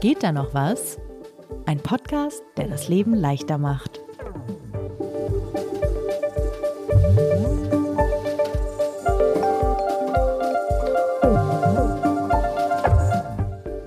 Geht 0.00 0.22
da 0.22 0.30
noch 0.30 0.54
was? 0.54 0.96
Ein 1.66 1.80
Podcast, 1.80 2.44
der 2.56 2.68
das 2.68 2.86
Leben 2.88 3.14
leichter 3.14 3.58
macht. 3.58 4.00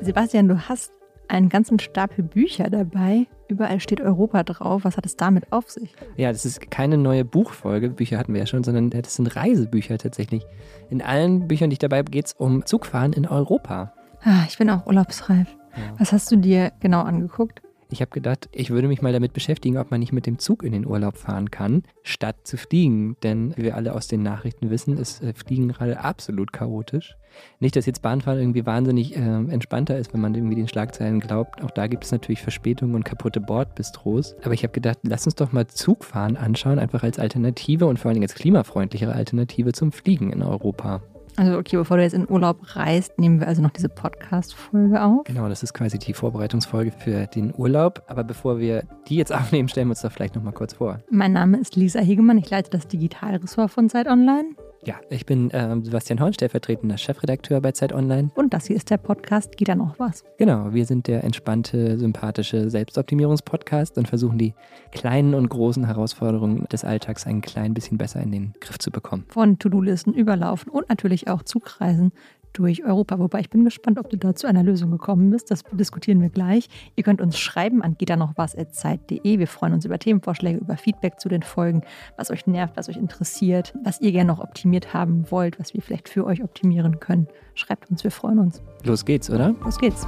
Sebastian, 0.01 0.49
du 0.49 0.67
hast 0.67 0.91
einen 1.29 1.47
ganzen 1.47 1.79
Stapel 1.79 2.25
Bücher 2.25 2.69
dabei. 2.69 3.27
Überall 3.47 3.79
steht 3.79 4.01
Europa 4.01 4.43
drauf. 4.43 4.83
Was 4.83 4.97
hat 4.97 5.05
es 5.05 5.15
damit 5.15 5.53
auf 5.53 5.69
sich? 5.69 5.95
Ja, 6.17 6.33
das 6.33 6.45
ist 6.45 6.69
keine 6.69 6.97
neue 6.97 7.23
Buchfolge, 7.23 7.89
Bücher 7.89 8.17
hatten 8.17 8.33
wir 8.33 8.41
ja 8.41 8.47
schon, 8.47 8.65
sondern 8.65 8.89
das 8.89 9.15
sind 9.15 9.33
Reisebücher 9.33 9.97
tatsächlich. 9.97 10.45
In 10.89 11.01
allen 11.01 11.47
Büchern, 11.47 11.69
die 11.69 11.75
ich 11.75 11.79
dabei 11.79 11.99
habe, 11.99 12.11
geht 12.11 12.25
es 12.25 12.33
um 12.33 12.65
Zugfahren 12.65 13.13
in 13.13 13.25
Europa. 13.25 13.93
Ah, 14.25 14.43
ich 14.45 14.57
bin 14.57 14.69
auch 14.69 14.85
urlaubsreif. 14.85 15.47
Ja. 15.75 15.95
Was 15.97 16.11
hast 16.11 16.31
du 16.31 16.35
dir 16.35 16.71
genau 16.79 17.01
angeguckt? 17.01 17.61
Ich 17.91 17.99
habe 17.99 18.11
gedacht, 18.11 18.47
ich 18.53 18.69
würde 18.69 18.87
mich 18.87 19.01
mal 19.01 19.11
damit 19.11 19.33
beschäftigen, 19.33 19.77
ob 19.77 19.91
man 19.91 19.99
nicht 19.99 20.13
mit 20.13 20.25
dem 20.25 20.39
Zug 20.39 20.63
in 20.63 20.71
den 20.71 20.87
Urlaub 20.87 21.17
fahren 21.17 21.51
kann, 21.51 21.83
statt 22.03 22.37
zu 22.43 22.55
fliegen. 22.55 23.17
Denn 23.21 23.53
wie 23.57 23.63
wir 23.63 23.75
alle 23.75 23.93
aus 23.93 24.07
den 24.07 24.23
Nachrichten 24.23 24.69
wissen, 24.69 24.97
ist 24.97 25.21
äh, 25.21 25.33
Fliegen 25.33 25.67
gerade 25.67 25.99
absolut 25.99 26.53
chaotisch. 26.53 27.17
Nicht, 27.59 27.75
dass 27.75 27.85
jetzt 27.85 28.01
Bahnfahren 28.01 28.39
irgendwie 28.39 28.65
wahnsinnig 28.65 29.15
äh, 29.15 29.19
entspannter 29.19 29.97
ist, 29.97 30.13
wenn 30.13 30.21
man 30.21 30.33
irgendwie 30.33 30.55
den 30.55 30.69
Schlagzeilen 30.69 31.19
glaubt. 31.19 31.61
Auch 31.61 31.71
da 31.71 31.87
gibt 31.87 32.05
es 32.05 32.11
natürlich 32.13 32.41
Verspätungen 32.41 32.95
und 32.95 33.03
kaputte 33.03 33.41
Bordbistros. 33.41 34.35
Aber 34.41 34.53
ich 34.53 34.63
habe 34.63 34.73
gedacht, 34.73 34.99
lass 35.03 35.25
uns 35.25 35.35
doch 35.35 35.51
mal 35.51 35.67
Zugfahren 35.67 36.37
anschauen, 36.37 36.79
einfach 36.79 37.03
als 37.03 37.19
Alternative 37.19 37.87
und 37.87 37.99
vor 37.99 38.09
allen 38.09 38.15
Dingen 38.15 38.29
als 38.29 38.35
klimafreundlichere 38.35 39.13
Alternative 39.13 39.73
zum 39.73 39.91
Fliegen 39.91 40.31
in 40.31 40.43
Europa. 40.43 41.01
Also 41.37 41.57
okay, 41.57 41.77
bevor 41.77 41.97
du 41.97 42.03
jetzt 42.03 42.13
in 42.13 42.29
Urlaub 42.29 42.75
reist, 42.75 43.17
nehmen 43.17 43.39
wir 43.39 43.47
also 43.47 43.61
noch 43.61 43.71
diese 43.71 43.89
Podcast-Folge 43.89 45.01
auf. 45.01 45.23
Genau, 45.25 45.47
das 45.49 45.63
ist 45.63 45.73
quasi 45.73 45.97
die 45.97 46.13
Vorbereitungsfolge 46.13 46.91
für 46.91 47.27
den 47.27 47.53
Urlaub. 47.55 48.03
Aber 48.07 48.23
bevor 48.23 48.59
wir 48.59 48.83
die 49.07 49.15
jetzt 49.15 49.33
aufnehmen, 49.33 49.69
stellen 49.69 49.87
wir 49.87 49.91
uns 49.91 50.01
doch 50.01 50.11
vielleicht 50.11 50.35
nochmal 50.35 50.53
kurz 50.53 50.73
vor. 50.73 50.99
Mein 51.09 51.33
Name 51.33 51.57
ist 51.59 51.75
Lisa 51.75 51.99
Hegemann, 51.99 52.37
ich 52.37 52.49
leite 52.49 52.69
das 52.69 52.87
Digitalressort 52.87 53.71
von 53.71 53.89
Zeit 53.89 54.07
Online. 54.07 54.55
Ja, 54.83 54.95
ich 55.11 55.27
bin 55.27 55.51
äh, 55.51 55.79
Sebastian 55.83 56.19
Horn, 56.19 56.33
stellvertretender 56.33 56.97
Chefredakteur 56.97 57.61
bei 57.61 57.71
Zeit 57.71 57.93
Online. 57.93 58.31
Und 58.33 58.51
das 58.51 58.65
hier 58.65 58.75
ist 58.75 58.89
der 58.89 58.97
Podcast 58.97 59.55
Geht 59.55 59.67
da 59.67 59.75
noch 59.75 59.99
was? 59.99 60.23
Genau, 60.39 60.73
wir 60.73 60.87
sind 60.87 61.05
der 61.05 61.23
entspannte, 61.23 61.99
sympathische 61.99 62.67
Selbstoptimierungspodcast 62.67 63.99
und 63.99 64.07
versuchen 64.07 64.39
die 64.39 64.55
kleinen 64.91 65.35
und 65.35 65.49
großen 65.49 65.85
Herausforderungen 65.85 66.65
des 66.71 66.83
Alltags 66.83 67.27
ein 67.27 67.41
klein 67.41 67.75
bisschen 67.75 67.99
besser 67.99 68.21
in 68.21 68.31
den 68.31 68.53
Griff 68.59 68.79
zu 68.79 68.89
bekommen. 68.89 69.25
Von 69.29 69.59
To-Do-Listen 69.59 70.15
überlaufen 70.15 70.71
und 70.71 70.89
natürlich 70.89 71.27
auch 71.27 71.43
Zugreisen 71.43 72.11
durch 72.53 72.83
Europa. 72.83 73.19
Wobei 73.19 73.39
ich 73.39 73.49
bin 73.49 73.63
gespannt, 73.63 73.97
ob 73.97 74.09
du 74.09 74.17
da 74.17 74.35
zu 74.35 74.47
einer 74.47 74.63
Lösung 74.63 74.91
gekommen 74.91 75.29
bist. 75.29 75.51
Das 75.51 75.63
diskutieren 75.71 76.21
wir 76.21 76.29
gleich. 76.29 76.67
Ihr 76.95 77.03
könnt 77.03 77.21
uns 77.21 77.37
schreiben 77.37 77.81
an 77.81 77.95
geht 77.97 78.09
da 78.09 78.15
noch 78.15 78.33
was 78.35 78.55
zeit.de. 78.71 79.39
Wir 79.39 79.47
freuen 79.47 79.73
uns 79.73 79.85
über 79.85 79.99
Themenvorschläge, 79.99 80.59
über 80.59 80.77
Feedback 80.77 81.19
zu 81.19 81.29
den 81.29 81.43
Folgen, 81.43 81.81
was 82.17 82.31
euch 82.31 82.47
nervt, 82.47 82.77
was 82.77 82.89
euch 82.89 82.97
interessiert, 82.97 83.73
was 83.83 84.01
ihr 84.01 84.11
gerne 84.11 84.27
noch 84.27 84.39
optimiert 84.39 84.93
haben 84.93 85.29
wollt, 85.29 85.59
was 85.59 85.73
wir 85.73 85.81
vielleicht 85.81 86.09
für 86.09 86.25
euch 86.25 86.43
optimieren 86.43 86.99
können. 86.99 87.27
Schreibt 87.53 87.89
uns, 87.89 88.03
wir 88.03 88.11
freuen 88.11 88.39
uns. 88.39 88.61
Los 88.83 89.05
geht's, 89.05 89.29
oder? 89.29 89.55
Los 89.63 89.77
geht's. 89.77 90.05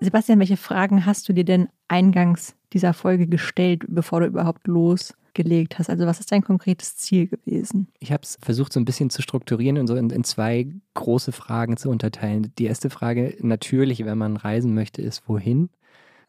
Sebastian, 0.00 0.38
welche 0.38 0.56
Fragen 0.56 1.06
hast 1.06 1.28
du 1.28 1.32
dir 1.32 1.44
denn 1.44 1.68
eingangs 1.88 2.54
dieser 2.72 2.92
Folge 2.92 3.26
gestellt, 3.26 3.84
bevor 3.88 4.20
du 4.20 4.26
überhaupt 4.26 4.66
los 4.66 5.14
gelegt 5.36 5.78
hast? 5.78 5.88
Also 5.88 6.06
was 6.06 6.18
ist 6.18 6.32
dein 6.32 6.42
konkretes 6.42 6.96
Ziel 6.96 7.28
gewesen? 7.28 7.88
Ich 8.00 8.10
habe 8.10 8.22
es 8.24 8.38
versucht 8.42 8.72
so 8.72 8.80
ein 8.80 8.84
bisschen 8.84 9.10
zu 9.10 9.22
strukturieren 9.22 9.78
und 9.78 9.86
so 9.86 9.94
in, 9.94 10.10
in, 10.10 10.24
zwei 10.24 10.66
große 10.94 11.30
Fragen 11.30 11.76
zu 11.76 11.90
unterteilen. 11.90 12.52
Die 12.58 12.64
erste 12.64 12.90
Frage 12.90 13.36
natürlich, 13.40 14.04
wenn 14.04 14.18
man 14.18 14.36
reisen 14.36 14.74
möchte, 14.74 15.02
ist 15.02 15.28
wohin? 15.28 15.68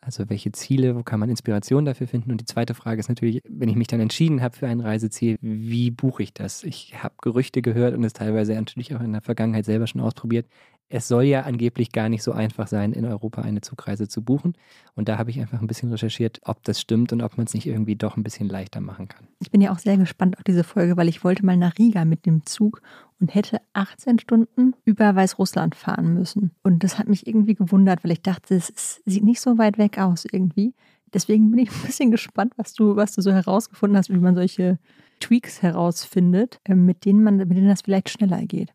Also 0.02 0.30
welche 0.30 0.52
Ziele, 0.52 0.96
wo 0.96 1.04
kann 1.04 1.20
man 1.20 1.30
Inspiration 1.30 1.86
dafür 1.86 2.08
finden? 2.08 2.32
Und 2.32 2.40
die 2.40 2.46
zweite 2.46 2.76
Frage 2.76 3.00
ist 3.00 3.10
natürlich, 3.10 3.42
wenn 3.50 3.70
ich 3.70 3.76
mich 3.76 3.88
dann 3.88 4.00
entschieden 4.00 4.42
habe 4.42 4.56
für 4.56 4.68
ein 4.68 4.80
Reiseziel, 4.80 5.38
wie 5.42 5.90
buche 5.90 6.24
ich 6.24 6.34
das? 6.34 6.64
Ich 6.64 7.02
habe 7.02 7.16
Gerüchte 7.22 7.62
gehört 7.62 7.96
und 7.96 8.04
es 8.04 8.14
teilweise 8.14 8.54
natürlich 8.54 8.96
auch 8.96 9.02
in 9.02 9.14
der 9.14 9.22
Vergangenheit 9.22 9.66
selber 9.66 9.88
schon 9.88 10.02
ausprobiert 10.02 10.46
es 10.90 11.08
soll 11.08 11.24
ja 11.24 11.42
angeblich 11.42 11.92
gar 11.92 12.08
nicht 12.08 12.24
so 12.24 12.32
einfach 12.32 12.68
sein, 12.68 12.94
in 12.94 13.06
Europa 13.06 13.42
eine 13.42 13.62
Zugreise 13.62 14.08
zu 14.08 14.22
buchen. 14.22 14.54
Und 14.96 15.10
da 15.10 15.18
habe 15.18 15.30
ich 15.30 15.40
einfach 15.40 15.60
ein 15.60 15.68
bisschen 15.68 15.92
recherchiert, 15.92 16.40
ob 16.46 16.64
das 16.64 16.80
stimmt 16.80 17.12
und 17.12 17.22
ob 17.22 17.38
man 17.38 17.46
es 17.46 17.54
nicht 17.54 17.68
irgendwie 17.68 17.96
doch 17.96 18.16
ein 18.16 18.24
bisschen 18.24 18.48
leichter 18.48 18.80
machen 18.80 19.08
kann. 19.08 19.28
Ich 19.40 19.52
bin 19.52 19.60
ja 19.60 19.72
auch 19.72 19.80
sehr 19.80 19.98
gespannt 19.98 20.38
auf 20.38 20.44
diese 20.44 20.64
Folge, 20.64 20.96
weil 20.96 21.10
ich 21.10 21.24
wollte 21.24 21.46
mal 21.46 21.58
nach 21.58 21.78
Riga 21.78 22.06
mit 22.06 22.26
dem 22.26 22.46
Zug 22.46 22.82
und 23.20 23.36
hätte 23.36 23.60
18 23.74 24.20
Stunden 24.20 24.76
über 24.86 25.14
Weißrussland 25.14 25.76
fahren 25.76 26.14
müssen. 26.14 26.52
Und 26.64 26.84
das 26.84 26.98
hat 26.98 27.10
mich 27.10 27.28
irgendwie 27.28 27.56
gewundert, 27.56 28.04
weil 28.04 28.12
ich 28.12 28.22
dachte, 28.22 28.56
es 28.56 29.02
sieht 29.06 29.24
nicht 29.24 29.42
so 29.42 29.58
weit 29.58 29.78
weg 29.78 29.98
aus 29.98 30.26
irgendwie. 30.32 30.74
Deswegen 31.14 31.52
bin 31.52 31.60
ich 31.60 31.72
ein 31.72 31.86
bisschen 31.86 32.12
gespannt, 32.12 32.54
was 32.58 32.74
du, 32.74 32.96
was 32.96 33.14
du 33.14 33.22
so 33.22 33.32
herausgefunden 33.32 33.98
hast, 33.98 34.10
wie 34.10 34.18
man 34.18 34.36
solche 34.36 34.80
Tweaks 35.20 35.62
herausfindet, 35.62 36.60
äh, 36.64 36.76
mit 36.76 37.06
denen 37.06 37.24
man, 37.24 37.38
mit 37.38 37.52
denen 37.52 37.68
das 37.68 37.82
vielleicht 37.82 38.10
schneller 38.10 38.46
geht. 38.46 38.74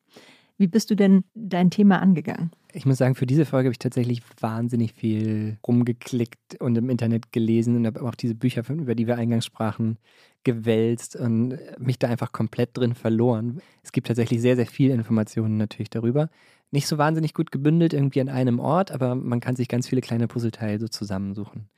Wie 0.62 0.69
bist 0.69 0.93
du 0.93 0.95
denn 0.95 1.25
dein 1.34 1.73
Thema 1.73 2.00
angegangen? 2.00 2.53
Ich 2.73 2.87
muss 2.87 2.99
sagen, 2.99 3.17
für 3.17 3.27
diese 3.27 3.47
Folge 3.47 3.67
habe 3.67 3.73
ich 3.73 3.81
tatsächlich 3.81 4.23
wahnsinnig 4.39 4.93
viel 4.93 5.59
rumgeklickt 5.67 6.61
und 6.61 6.78
im 6.78 6.89
Internet 6.89 7.33
gelesen 7.33 7.75
und 7.75 7.84
habe 7.84 8.00
auch 8.00 8.15
diese 8.15 8.37
Bücher, 8.37 8.62
über 8.71 8.95
die 8.95 9.09
wir 9.09 9.17
eingangs 9.17 9.45
sprachen, 9.45 9.99
gewälzt 10.45 11.17
und 11.17 11.59
mich 11.81 11.99
da 11.99 12.06
einfach 12.06 12.31
komplett 12.31 12.78
drin 12.78 12.95
verloren. 12.95 13.61
Es 13.83 13.91
gibt 13.91 14.06
tatsächlich 14.06 14.41
sehr, 14.41 14.55
sehr 14.55 14.67
viele 14.67 14.95
Informationen 14.95 15.56
natürlich 15.56 15.91
darüber. 15.91 16.31
Nicht 16.71 16.87
so 16.87 16.97
wahnsinnig 16.97 17.34
gut 17.34 17.50
gebündelt 17.50 17.93
irgendwie 17.93 18.21
an 18.21 18.29
einem 18.29 18.61
Ort, 18.61 18.93
aber 18.93 19.17
man 19.17 19.41
kann 19.41 19.56
sich 19.56 19.67
ganz 19.67 19.89
viele 19.89 20.00
kleine 20.00 20.29
Puzzleteile 20.29 20.79
so 20.79 20.87
zusammensuchen. 20.87 21.71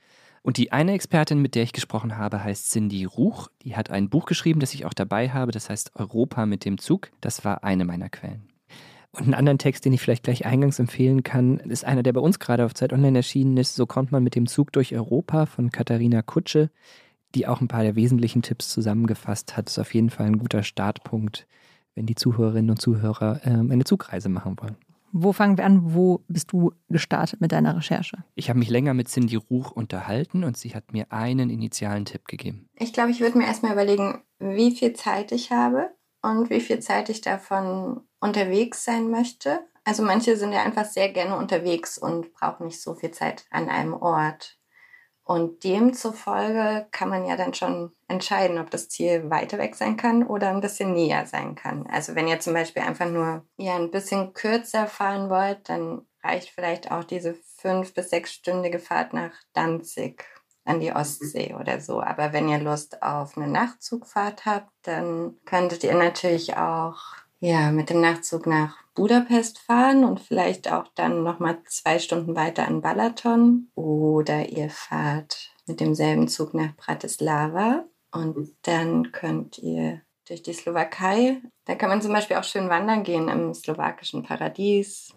Und 0.43 0.57
die 0.57 0.71
eine 0.71 0.91
Expertin, 0.91 1.41
mit 1.41 1.55
der 1.55 1.63
ich 1.63 1.73
gesprochen 1.73 2.19
habe, 2.19 2.43
heißt 2.43 2.69
Cindy 2.69 3.05
Ruch. 3.05 3.47
Die 3.63 3.75
hat 3.75 3.89
ein 3.89 4.11
Buch 4.11 4.27
geschrieben, 4.27 4.59
das 4.59 4.75
ich 4.75 4.85
auch 4.85 4.93
dabei 4.93 5.29
habe. 5.29 5.51
Das 5.51 5.71
heißt 5.71 5.95
Europa 5.95 6.45
mit 6.45 6.65
dem 6.65 6.77
Zug. 6.77 7.09
Das 7.19 7.43
war 7.43 7.63
eine 7.63 7.83
meiner 7.83 8.09
Quellen. 8.09 8.47
Und 9.15 9.23
einen 9.23 9.33
anderen 9.33 9.57
Text, 9.57 9.85
den 9.85 9.93
ich 9.93 10.01
vielleicht 10.01 10.23
gleich 10.23 10.45
eingangs 10.45 10.77
empfehlen 10.77 11.23
kann, 11.23 11.57
ist 11.59 11.85
einer, 11.85 12.03
der 12.03 12.11
bei 12.11 12.19
uns 12.19 12.37
gerade 12.39 12.65
auf 12.65 12.73
Zeit 12.73 12.91
Online 12.91 13.19
erschienen 13.19 13.55
ist. 13.55 13.75
So 13.75 13.85
kommt 13.85 14.11
man 14.11 14.23
mit 14.23 14.35
dem 14.35 14.45
Zug 14.45 14.73
durch 14.73 14.93
Europa 14.93 15.45
von 15.45 15.71
Katharina 15.71 16.21
Kutsche, 16.21 16.69
die 17.33 17.47
auch 17.47 17.61
ein 17.61 17.69
paar 17.69 17.83
der 17.83 17.95
wesentlichen 17.95 18.41
Tipps 18.41 18.69
zusammengefasst 18.69 19.55
hat. 19.55 19.67
Das 19.67 19.73
ist 19.73 19.79
auf 19.79 19.93
jeden 19.93 20.09
Fall 20.09 20.25
ein 20.25 20.37
guter 20.37 20.63
Startpunkt, 20.63 21.47
wenn 21.95 22.05
die 22.05 22.15
Zuhörerinnen 22.15 22.71
und 22.71 22.81
Zuhörer 22.81 23.39
äh, 23.45 23.51
eine 23.51 23.85
Zugreise 23.85 24.27
machen 24.27 24.57
wollen. 24.59 24.75
Wo 25.13 25.31
fangen 25.31 25.57
wir 25.57 25.63
an? 25.63 25.93
Wo 25.93 26.25
bist 26.27 26.51
du 26.51 26.73
gestartet 26.89 27.39
mit 27.39 27.53
deiner 27.53 27.77
Recherche? 27.77 28.17
Ich 28.35 28.49
habe 28.49 28.59
mich 28.59 28.69
länger 28.69 28.93
mit 28.93 29.07
Cindy 29.07 29.37
Ruch 29.37 29.71
unterhalten 29.71 30.43
und 30.43 30.57
sie 30.57 30.75
hat 30.75 30.91
mir 30.91 31.09
einen 31.13 31.49
initialen 31.49 32.03
Tipp 32.03 32.27
gegeben. 32.27 32.67
Ich 32.75 32.91
glaube, 32.91 33.11
ich 33.11 33.21
würde 33.21 33.37
mir 33.37 33.45
erstmal 33.45 33.71
überlegen, 33.71 34.23
wie 34.39 34.71
viel 34.71 34.91
Zeit 34.91 35.31
ich 35.31 35.51
habe 35.51 35.89
und 36.21 36.49
wie 36.49 36.59
viel 36.59 36.79
Zeit 36.79 37.07
ich 37.07 37.21
davon 37.21 38.01
unterwegs 38.25 38.83
sein 38.83 39.09
möchte. 39.09 39.61
Also 39.83 40.03
manche 40.03 40.35
sind 40.35 40.51
ja 40.51 40.63
einfach 40.63 40.85
sehr 40.85 41.09
gerne 41.09 41.37
unterwegs 41.37 41.97
und 41.97 42.33
brauchen 42.33 42.65
nicht 42.65 42.81
so 42.81 42.95
viel 42.95 43.11
Zeit 43.11 43.45
an 43.51 43.69
einem 43.69 43.93
Ort. 43.93 44.57
Und 45.23 45.63
demzufolge 45.63 46.87
kann 46.91 47.09
man 47.09 47.25
ja 47.25 47.35
dann 47.35 47.53
schon 47.53 47.91
entscheiden, 48.07 48.59
ob 48.59 48.69
das 48.69 48.89
Ziel 48.89 49.29
weiter 49.29 49.57
weg 49.57 49.75
sein 49.75 49.97
kann 49.97 50.23
oder 50.23 50.49
ein 50.49 50.61
bisschen 50.61 50.93
näher 50.93 51.25
sein 51.25 51.55
kann. 51.55 51.87
Also 51.87 52.13
wenn 52.13 52.27
ihr 52.27 52.39
zum 52.39 52.53
Beispiel 52.53 52.83
einfach 52.83 53.09
nur 53.09 53.43
ja, 53.57 53.75
ein 53.75 53.89
bisschen 53.89 54.33
kürzer 54.33 54.85
fahren 54.85 55.29
wollt, 55.29 55.67
dann 55.69 56.05
reicht 56.23 56.49
vielleicht 56.49 56.91
auch 56.91 57.03
diese 57.03 57.35
fünf- 57.57 57.93
bis 57.93 58.11
sechsstündige 58.11 58.79
Fahrt 58.79 59.13
nach 59.13 59.33
Danzig 59.53 60.25
an 60.63 60.79
die 60.79 60.91
Ostsee 60.91 61.55
oder 61.59 61.79
so. 61.79 62.01
Aber 62.01 62.33
wenn 62.33 62.49
ihr 62.49 62.59
Lust 62.59 63.01
auf 63.01 63.37
eine 63.37 63.47
Nachtzugfahrt 63.47 64.45
habt, 64.45 64.71
dann 64.83 65.37
könntet 65.45 65.83
ihr 65.83 65.95
natürlich 65.95 66.57
auch 66.57 67.24
ja, 67.39 67.71
mit 67.71 67.89
dem 67.89 68.01
Nachtzug 68.01 68.47
nach 68.47 68.77
Budapest 68.95 69.59
fahren 69.59 70.03
und 70.05 70.19
vielleicht 70.19 70.71
auch 70.71 70.87
dann 70.95 71.23
nochmal 71.23 71.59
zwei 71.67 71.99
Stunden 71.99 72.35
weiter 72.35 72.67
an 72.67 72.81
Balaton. 72.81 73.69
Oder 73.75 74.49
ihr 74.49 74.69
fahrt 74.69 75.51
mit 75.67 75.79
demselben 75.79 76.27
Zug 76.27 76.53
nach 76.53 76.75
Bratislava 76.75 77.85
und 78.11 78.55
dann 78.63 79.11
könnt 79.11 79.57
ihr 79.57 80.01
durch 80.27 80.41
die 80.41 80.53
Slowakei. 80.53 81.41
Da 81.65 81.75
kann 81.75 81.89
man 81.89 82.01
zum 82.01 82.13
Beispiel 82.13 82.37
auch 82.37 82.43
schön 82.43 82.69
wandern 82.69 83.03
gehen 83.03 83.27
im 83.27 83.53
slowakischen 83.53 84.23
Paradies. 84.23 85.13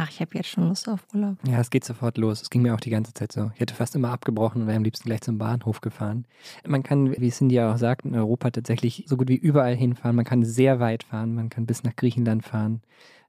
Ach, 0.00 0.08
ich 0.08 0.20
habe 0.20 0.30
jetzt 0.34 0.48
schon 0.48 0.68
Lust 0.68 0.88
auf 0.88 1.00
Urlaub. 1.12 1.36
Ja, 1.44 1.58
es 1.58 1.70
geht 1.70 1.84
sofort 1.84 2.18
los. 2.18 2.40
Es 2.40 2.50
ging 2.50 2.62
mir 2.62 2.72
auch 2.72 2.80
die 2.80 2.90
ganze 2.90 3.12
Zeit 3.14 3.32
so. 3.32 3.50
Ich 3.54 3.60
hätte 3.60 3.74
fast 3.74 3.96
immer 3.96 4.10
abgebrochen 4.10 4.62
und 4.62 4.68
wäre 4.68 4.76
am 4.76 4.84
liebsten 4.84 5.08
gleich 5.08 5.22
zum 5.22 5.38
Bahnhof 5.38 5.80
gefahren. 5.80 6.24
Man 6.64 6.84
kann, 6.84 7.20
wie 7.20 7.30
Cindy 7.30 7.60
auch 7.60 7.76
sagt, 7.78 8.04
in 8.04 8.14
Europa 8.14 8.52
tatsächlich 8.52 9.04
so 9.08 9.16
gut 9.16 9.28
wie 9.28 9.34
überall 9.34 9.74
hinfahren. 9.74 10.14
Man 10.14 10.24
kann 10.24 10.44
sehr 10.44 10.78
weit 10.78 11.02
fahren. 11.02 11.34
Man 11.34 11.48
kann 11.48 11.66
bis 11.66 11.82
nach 11.82 11.96
Griechenland 11.96 12.44
fahren. 12.44 12.80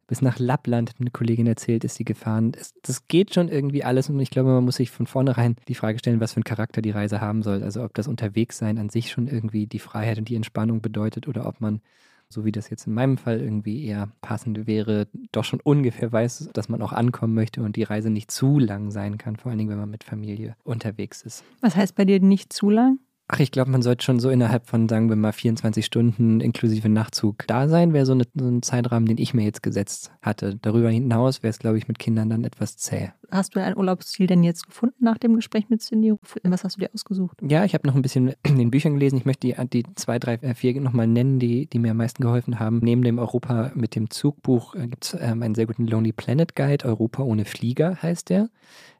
Bis 0.05 0.21
nach 0.21 0.37
Lappland, 0.37 0.89
hat 0.89 0.99
eine 0.99 1.09
Kollegin 1.09 1.47
erzählt, 1.47 1.83
ist 1.83 1.95
sie 1.95 2.05
gefahren. 2.05 2.51
Das, 2.51 2.75
das 2.83 3.07
geht 3.07 3.33
schon 3.33 3.47
irgendwie 3.47 3.83
alles 3.83 4.09
und 4.09 4.19
ich 4.19 4.29
glaube, 4.29 4.49
man 4.49 4.65
muss 4.65 4.75
sich 4.75 4.91
von 4.91 5.07
vornherein 5.07 5.55
die 5.67 5.75
Frage 5.75 5.97
stellen, 5.97 6.19
was 6.19 6.33
für 6.33 6.37
einen 6.37 6.43
Charakter 6.43 6.83
die 6.83 6.91
Reise 6.91 7.19
haben 7.19 7.41
soll. 7.41 7.63
Also 7.63 7.83
ob 7.83 7.95
das 7.95 8.07
Unterwegssein 8.07 8.77
an 8.77 8.89
sich 8.89 9.09
schon 9.09 9.27
irgendwie 9.27 9.65
die 9.65 9.79
Freiheit 9.79 10.19
und 10.19 10.29
die 10.29 10.35
Entspannung 10.35 10.81
bedeutet 10.81 11.27
oder 11.27 11.47
ob 11.47 11.61
man 11.61 11.81
so 12.31 12.45
wie 12.45 12.51
das 12.51 12.69
jetzt 12.69 12.85
in 12.85 12.93
meinem 12.93 13.17
Fall 13.17 13.39
irgendwie 13.39 13.85
eher 13.85 14.09
passend 14.21 14.67
wäre, 14.67 15.07
doch 15.31 15.43
schon 15.43 15.59
ungefähr 15.61 16.11
weiß, 16.11 16.49
dass 16.53 16.69
man 16.69 16.81
auch 16.81 16.93
ankommen 16.93 17.33
möchte 17.33 17.63
und 17.63 17.75
die 17.75 17.83
Reise 17.83 18.09
nicht 18.09 18.29
zu 18.31 18.59
lang 18.59 18.91
sein 18.91 19.17
kann, 19.17 19.35
vor 19.35 19.49
allen 19.49 19.57
Dingen, 19.57 19.71
wenn 19.71 19.79
man 19.79 19.89
mit 19.89 20.03
Familie 20.03 20.55
unterwegs 20.63 21.23
ist. 21.23 21.43
Was 21.61 21.75
heißt 21.75 21.95
bei 21.95 22.05
dir 22.05 22.19
nicht 22.19 22.53
zu 22.53 22.69
lang? 22.69 22.99
Ach, 23.31 23.39
ich 23.39 23.51
glaube, 23.51 23.69
man 23.69 23.83
sollte 23.83 24.03
schon 24.03 24.19
so 24.19 24.31
innerhalb 24.31 24.65
von, 24.65 24.89
sagen 24.89 25.07
wir 25.07 25.15
mal, 25.15 25.31
24 25.31 25.85
Stunden 25.85 26.41
inklusive 26.41 26.89
Nachzug 26.89 27.45
da 27.45 27.67
sein, 27.67 27.93
wäre 27.93 28.07
so, 28.07 28.13
eine, 28.13 28.23
so 28.33 28.47
ein 28.47 28.63
Zeitrahmen, 28.63 29.07
den 29.07 29.19
ich 29.19 29.35
mir 29.35 29.43
jetzt 29.43 29.61
gesetzt 29.61 30.11
hatte. 30.23 30.57
Darüber 30.59 30.89
hinaus 30.89 31.43
wäre 31.43 31.51
es, 31.51 31.59
glaube 31.59 31.77
ich, 31.77 31.87
mit 31.87 31.99
Kindern 31.99 32.31
dann 32.31 32.43
etwas 32.43 32.77
zäh. 32.77 33.11
Hast 33.29 33.55
du 33.55 33.61
ein 33.61 33.77
Urlaubsziel 33.77 34.25
denn 34.25 34.43
jetzt 34.43 34.65
gefunden 34.65 35.03
nach 35.03 35.19
dem 35.19 35.35
Gespräch 35.35 35.69
mit 35.69 35.83
Cindy? 35.83 36.15
Was 36.41 36.63
hast 36.63 36.77
du 36.77 36.79
dir 36.79 36.89
ausgesucht? 36.91 37.37
Ja, 37.47 37.65
ich 37.65 37.75
habe 37.75 37.87
noch 37.87 37.93
ein 37.93 38.01
bisschen 38.01 38.33
in 38.43 38.57
den 38.57 38.71
Büchern 38.71 38.95
gelesen. 38.95 39.17
Ich 39.17 39.25
möchte 39.25 39.45
die, 39.45 39.83
die 39.83 39.93
zwei, 39.93 40.17
drei, 40.17 40.33
äh, 40.33 40.55
vier 40.55 40.81
nochmal 40.81 41.05
nennen, 41.05 41.37
die, 41.37 41.67
die 41.67 41.77
mir 41.77 41.91
am 41.91 41.97
meisten 41.97 42.23
geholfen 42.23 42.59
haben. 42.59 42.79
Neben 42.81 43.03
dem 43.03 43.19
Europa 43.19 43.71
mit 43.75 43.93
dem 43.93 44.09
Zugbuch 44.09 44.73
äh, 44.73 44.87
gibt 44.87 45.05
es 45.05 45.17
ähm, 45.19 45.43
einen 45.43 45.53
sehr 45.53 45.67
guten 45.67 45.85
Lonely 45.85 46.13
Planet 46.13 46.55
Guide. 46.55 46.83
Europa 46.83 47.21
ohne 47.21 47.45
Flieger 47.45 48.01
heißt 48.01 48.31
der. 48.31 48.49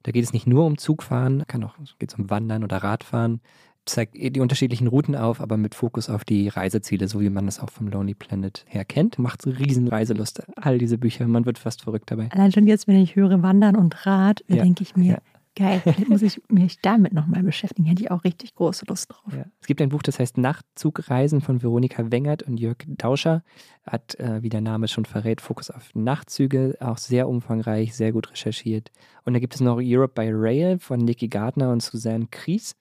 Da 0.03 0.11
geht 0.11 0.23
es 0.23 0.33
nicht 0.33 0.45
nur 0.45 0.65
um 0.65 0.77
Zugfahren, 0.77 1.45
kann 1.47 1.63
auch 1.63 1.75
geht 1.97 2.17
um 2.17 2.29
Wandern 2.29 2.63
oder 2.63 2.77
Radfahren 2.77 3.41
zeigt 3.85 4.15
die 4.15 4.39
unterschiedlichen 4.39 4.87
Routen 4.87 5.15
auf, 5.15 5.41
aber 5.41 5.57
mit 5.57 5.75
Fokus 5.75 6.09
auf 6.09 6.23
die 6.23 6.47
Reiseziele, 6.47 7.07
so 7.07 7.19
wie 7.21 7.29
man 7.29 7.45
das 7.45 7.59
auch 7.59 7.69
vom 7.69 7.87
Lonely 7.87 8.13
Planet 8.13 8.65
her 8.67 8.85
kennt. 8.85 9.19
Macht 9.19 9.45
riesen 9.45 9.87
Reiselust, 9.87 10.43
all 10.55 10.77
diese 10.77 10.97
Bücher. 10.97 11.27
Man 11.27 11.45
wird 11.45 11.57
fast 11.57 11.81
verrückt 11.81 12.11
dabei. 12.11 12.29
Allein 12.31 12.51
schon 12.51 12.67
jetzt, 12.67 12.87
wenn 12.87 13.01
ich 13.01 13.15
höre 13.15 13.41
Wandern 13.41 13.75
und 13.75 14.05
Rad, 14.05 14.43
ja. 14.47 14.57
denke 14.63 14.83
ich 14.83 14.95
mir, 14.95 15.13
ja. 15.13 15.19
Geil, 15.59 15.81
vielleicht 15.83 16.07
muss 16.07 16.21
ich 16.21 16.41
mich 16.49 16.79
damit 16.81 17.11
nochmal 17.11 17.43
beschäftigen. 17.43 17.85
Hätte 17.85 18.03
ich 18.03 18.11
auch 18.11 18.23
richtig 18.23 18.55
große 18.55 18.85
Lust 18.87 19.11
drauf. 19.11 19.33
Ja. 19.35 19.45
Es 19.59 19.67
gibt 19.67 19.81
ein 19.81 19.89
Buch, 19.89 20.01
das 20.01 20.17
heißt 20.17 20.37
Nachtzugreisen 20.37 21.41
von 21.41 21.61
Veronika 21.61 22.11
Wengert 22.11 22.43
und 22.43 22.57
Jörg 22.57 22.77
Dauscher. 22.87 23.43
Hat, 23.85 24.15
äh, 24.19 24.41
wie 24.41 24.49
der 24.49 24.61
Name 24.61 24.87
schon 24.87 25.05
verrät, 25.05 25.41
Fokus 25.41 25.69
auf 25.69 25.89
Nachtzüge, 25.95 26.77
auch 26.79 26.97
sehr 26.97 27.27
umfangreich, 27.27 27.93
sehr 27.93 28.13
gut 28.13 28.31
recherchiert. 28.31 28.91
Und 29.25 29.33
da 29.33 29.39
gibt 29.39 29.55
es 29.55 29.61
noch 29.61 29.79
Europe 29.81 30.13
by 30.13 30.29
Rail 30.31 30.79
von 30.79 30.99
Niki 30.99 31.27
Gardner 31.27 31.71
und 31.71 31.81
Suzanne 31.81 32.27
Kries 32.31 32.75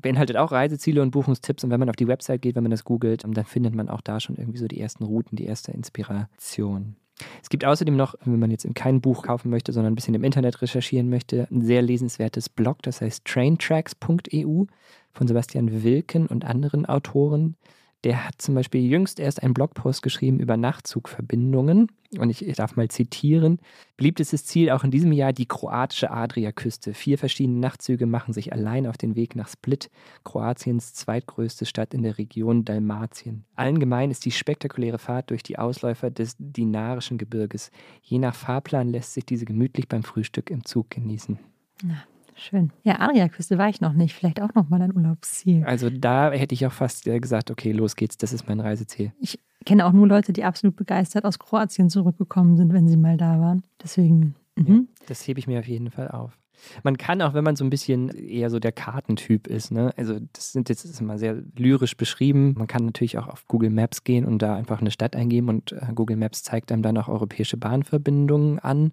beinhaltet 0.00 0.36
auch 0.36 0.52
Reiseziele 0.52 1.02
und 1.02 1.10
Buchungstipps. 1.10 1.64
Und 1.64 1.70
wenn 1.70 1.80
man 1.80 1.88
auf 1.88 1.96
die 1.96 2.08
Website 2.08 2.42
geht, 2.42 2.56
wenn 2.56 2.62
man 2.62 2.70
das 2.70 2.84
googelt, 2.84 3.24
dann 3.24 3.44
findet 3.44 3.74
man 3.74 3.88
auch 3.88 4.00
da 4.00 4.20
schon 4.20 4.36
irgendwie 4.36 4.58
so 4.58 4.68
die 4.68 4.80
ersten 4.80 5.04
Routen, 5.04 5.36
die 5.36 5.46
erste 5.46 5.72
Inspiration. 5.72 6.96
Es 7.42 7.48
gibt 7.48 7.64
außerdem 7.64 7.96
noch, 7.96 8.14
wenn 8.24 8.38
man 8.38 8.50
jetzt 8.50 8.66
kein 8.74 9.00
Buch 9.00 9.22
kaufen 9.22 9.50
möchte, 9.50 9.72
sondern 9.72 9.92
ein 9.92 9.96
bisschen 9.96 10.14
im 10.14 10.24
Internet 10.24 10.62
recherchieren 10.62 11.10
möchte, 11.10 11.46
ein 11.50 11.62
sehr 11.62 11.82
lesenswertes 11.82 12.48
Blog, 12.48 12.82
das 12.82 13.00
heißt 13.00 13.24
traintracks.eu 13.24 14.64
von 15.12 15.28
Sebastian 15.28 15.82
Wilken 15.82 16.26
und 16.26 16.44
anderen 16.44 16.86
Autoren. 16.86 17.56
Der 18.04 18.26
hat 18.26 18.40
zum 18.40 18.54
Beispiel 18.54 18.80
jüngst 18.80 19.20
erst 19.20 19.42
einen 19.42 19.52
Blogpost 19.52 20.02
geschrieben 20.02 20.40
über 20.40 20.56
Nachtzugverbindungen. 20.56 21.88
Und 22.18 22.30
ich, 22.30 22.44
ich 22.44 22.56
darf 22.56 22.74
mal 22.74 22.88
zitieren. 22.88 23.60
Beliebtestes 23.96 24.44
Ziel 24.44 24.70
auch 24.70 24.82
in 24.82 24.90
diesem 24.90 25.12
Jahr 25.12 25.32
die 25.32 25.46
kroatische 25.46 26.10
Adriaküste. 26.10 26.94
Vier 26.94 27.18
verschiedene 27.18 27.60
Nachtzüge 27.60 28.06
machen 28.06 28.32
sich 28.32 28.52
allein 28.52 28.86
auf 28.86 28.96
den 28.96 29.14
Weg 29.14 29.36
nach 29.36 29.48
Split, 29.48 29.90
Kroatiens 30.24 30.94
zweitgrößte 30.94 31.66
Stadt 31.66 31.94
in 31.94 32.02
der 32.02 32.18
Region 32.18 32.64
Dalmatien. 32.64 33.44
Allen 33.54 33.78
gemein 33.78 34.10
ist 34.10 34.24
die 34.24 34.32
spektakuläre 34.32 34.98
Fahrt 34.98 35.30
durch 35.30 35.42
die 35.42 35.58
Ausläufer 35.58 36.10
des 36.10 36.34
Dinarischen 36.38 37.18
Gebirges. 37.18 37.70
Je 38.02 38.18
nach 38.18 38.34
Fahrplan 38.34 38.88
lässt 38.88 39.14
sich 39.14 39.26
diese 39.26 39.44
gemütlich 39.44 39.86
beim 39.86 40.02
Frühstück 40.02 40.50
im 40.50 40.64
Zug 40.64 40.90
genießen. 40.90 41.38
Na, 41.84 42.02
Schön. 42.40 42.72
Ja, 42.84 43.00
Adriaküste 43.00 43.58
war 43.58 43.68
ich 43.68 43.82
noch 43.82 43.92
nicht. 43.92 44.14
Vielleicht 44.14 44.40
auch 44.40 44.54
noch 44.54 44.70
mal 44.70 44.80
ein 44.80 44.96
Urlaubsziel. 44.96 45.62
Also 45.64 45.90
da 45.90 46.32
hätte 46.32 46.54
ich 46.54 46.66
auch 46.66 46.72
fast 46.72 47.04
gesagt, 47.04 47.50
okay, 47.50 47.72
los 47.72 47.96
geht's, 47.96 48.16
das 48.16 48.32
ist 48.32 48.48
mein 48.48 48.60
Reiseziel. 48.60 49.12
Ich 49.20 49.38
kenne 49.66 49.84
auch 49.84 49.92
nur 49.92 50.08
Leute, 50.08 50.32
die 50.32 50.44
absolut 50.44 50.74
begeistert 50.74 51.26
aus 51.26 51.38
Kroatien 51.38 51.90
zurückgekommen 51.90 52.56
sind, 52.56 52.72
wenn 52.72 52.88
sie 52.88 52.96
mal 52.96 53.18
da 53.18 53.38
waren. 53.40 53.62
Deswegen. 53.82 54.36
Ja, 54.56 54.64
mhm. 54.64 54.88
das 55.06 55.26
hebe 55.28 55.38
ich 55.38 55.46
mir 55.46 55.58
auf 55.58 55.68
jeden 55.68 55.90
Fall 55.90 56.08
auf. 56.08 56.38
Man 56.82 56.96
kann 56.96 57.22
auch, 57.22 57.34
wenn 57.34 57.44
man 57.44 57.56
so 57.56 57.64
ein 57.64 57.70
bisschen 57.70 58.08
eher 58.08 58.50
so 58.50 58.58
der 58.58 58.72
Kartentyp 58.72 59.46
ist, 59.46 59.70
ne? 59.70 59.92
also 59.96 60.18
das 60.32 60.52
sind 60.52 60.68
jetzt 60.68 60.84
das 60.84 60.92
ist 60.92 61.00
immer 61.00 61.18
sehr 61.18 61.42
lyrisch 61.56 61.96
beschrieben. 61.96 62.54
Man 62.56 62.66
kann 62.66 62.84
natürlich 62.84 63.18
auch 63.18 63.28
auf 63.28 63.46
Google 63.48 63.70
Maps 63.70 64.04
gehen 64.04 64.24
und 64.24 64.40
da 64.40 64.56
einfach 64.56 64.80
eine 64.80 64.90
Stadt 64.90 65.16
eingeben 65.16 65.48
und 65.48 65.72
äh, 65.72 65.86
Google 65.94 66.16
Maps 66.16 66.42
zeigt 66.42 66.72
einem 66.72 66.82
dann 66.82 66.98
auch 66.98 67.08
europäische 67.08 67.56
Bahnverbindungen 67.56 68.58
an. 68.58 68.92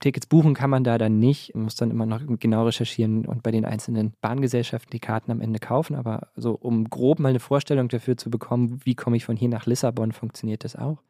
Tickets 0.00 0.26
buchen 0.26 0.54
kann 0.54 0.70
man 0.70 0.84
da 0.84 0.98
dann 0.98 1.18
nicht. 1.18 1.54
Man 1.54 1.64
muss 1.64 1.76
dann 1.76 1.90
immer 1.90 2.06
noch 2.06 2.20
genau 2.38 2.64
recherchieren 2.66 3.24
und 3.26 3.42
bei 3.42 3.50
den 3.50 3.64
einzelnen 3.64 4.12
Bahngesellschaften 4.20 4.90
die 4.90 5.00
Karten 5.00 5.30
am 5.30 5.40
Ende 5.40 5.58
kaufen. 5.58 5.96
Aber 5.96 6.28
so, 6.36 6.52
um 6.52 6.88
grob 6.90 7.18
mal 7.18 7.30
eine 7.30 7.40
Vorstellung 7.40 7.88
dafür 7.88 8.16
zu 8.16 8.30
bekommen, 8.30 8.80
wie 8.84 8.94
komme 8.94 9.16
ich 9.16 9.24
von 9.24 9.36
hier 9.36 9.48
nach 9.48 9.66
Lissabon, 9.66 10.12
funktioniert 10.12 10.64
das 10.64 10.76
auch. 10.76 11.02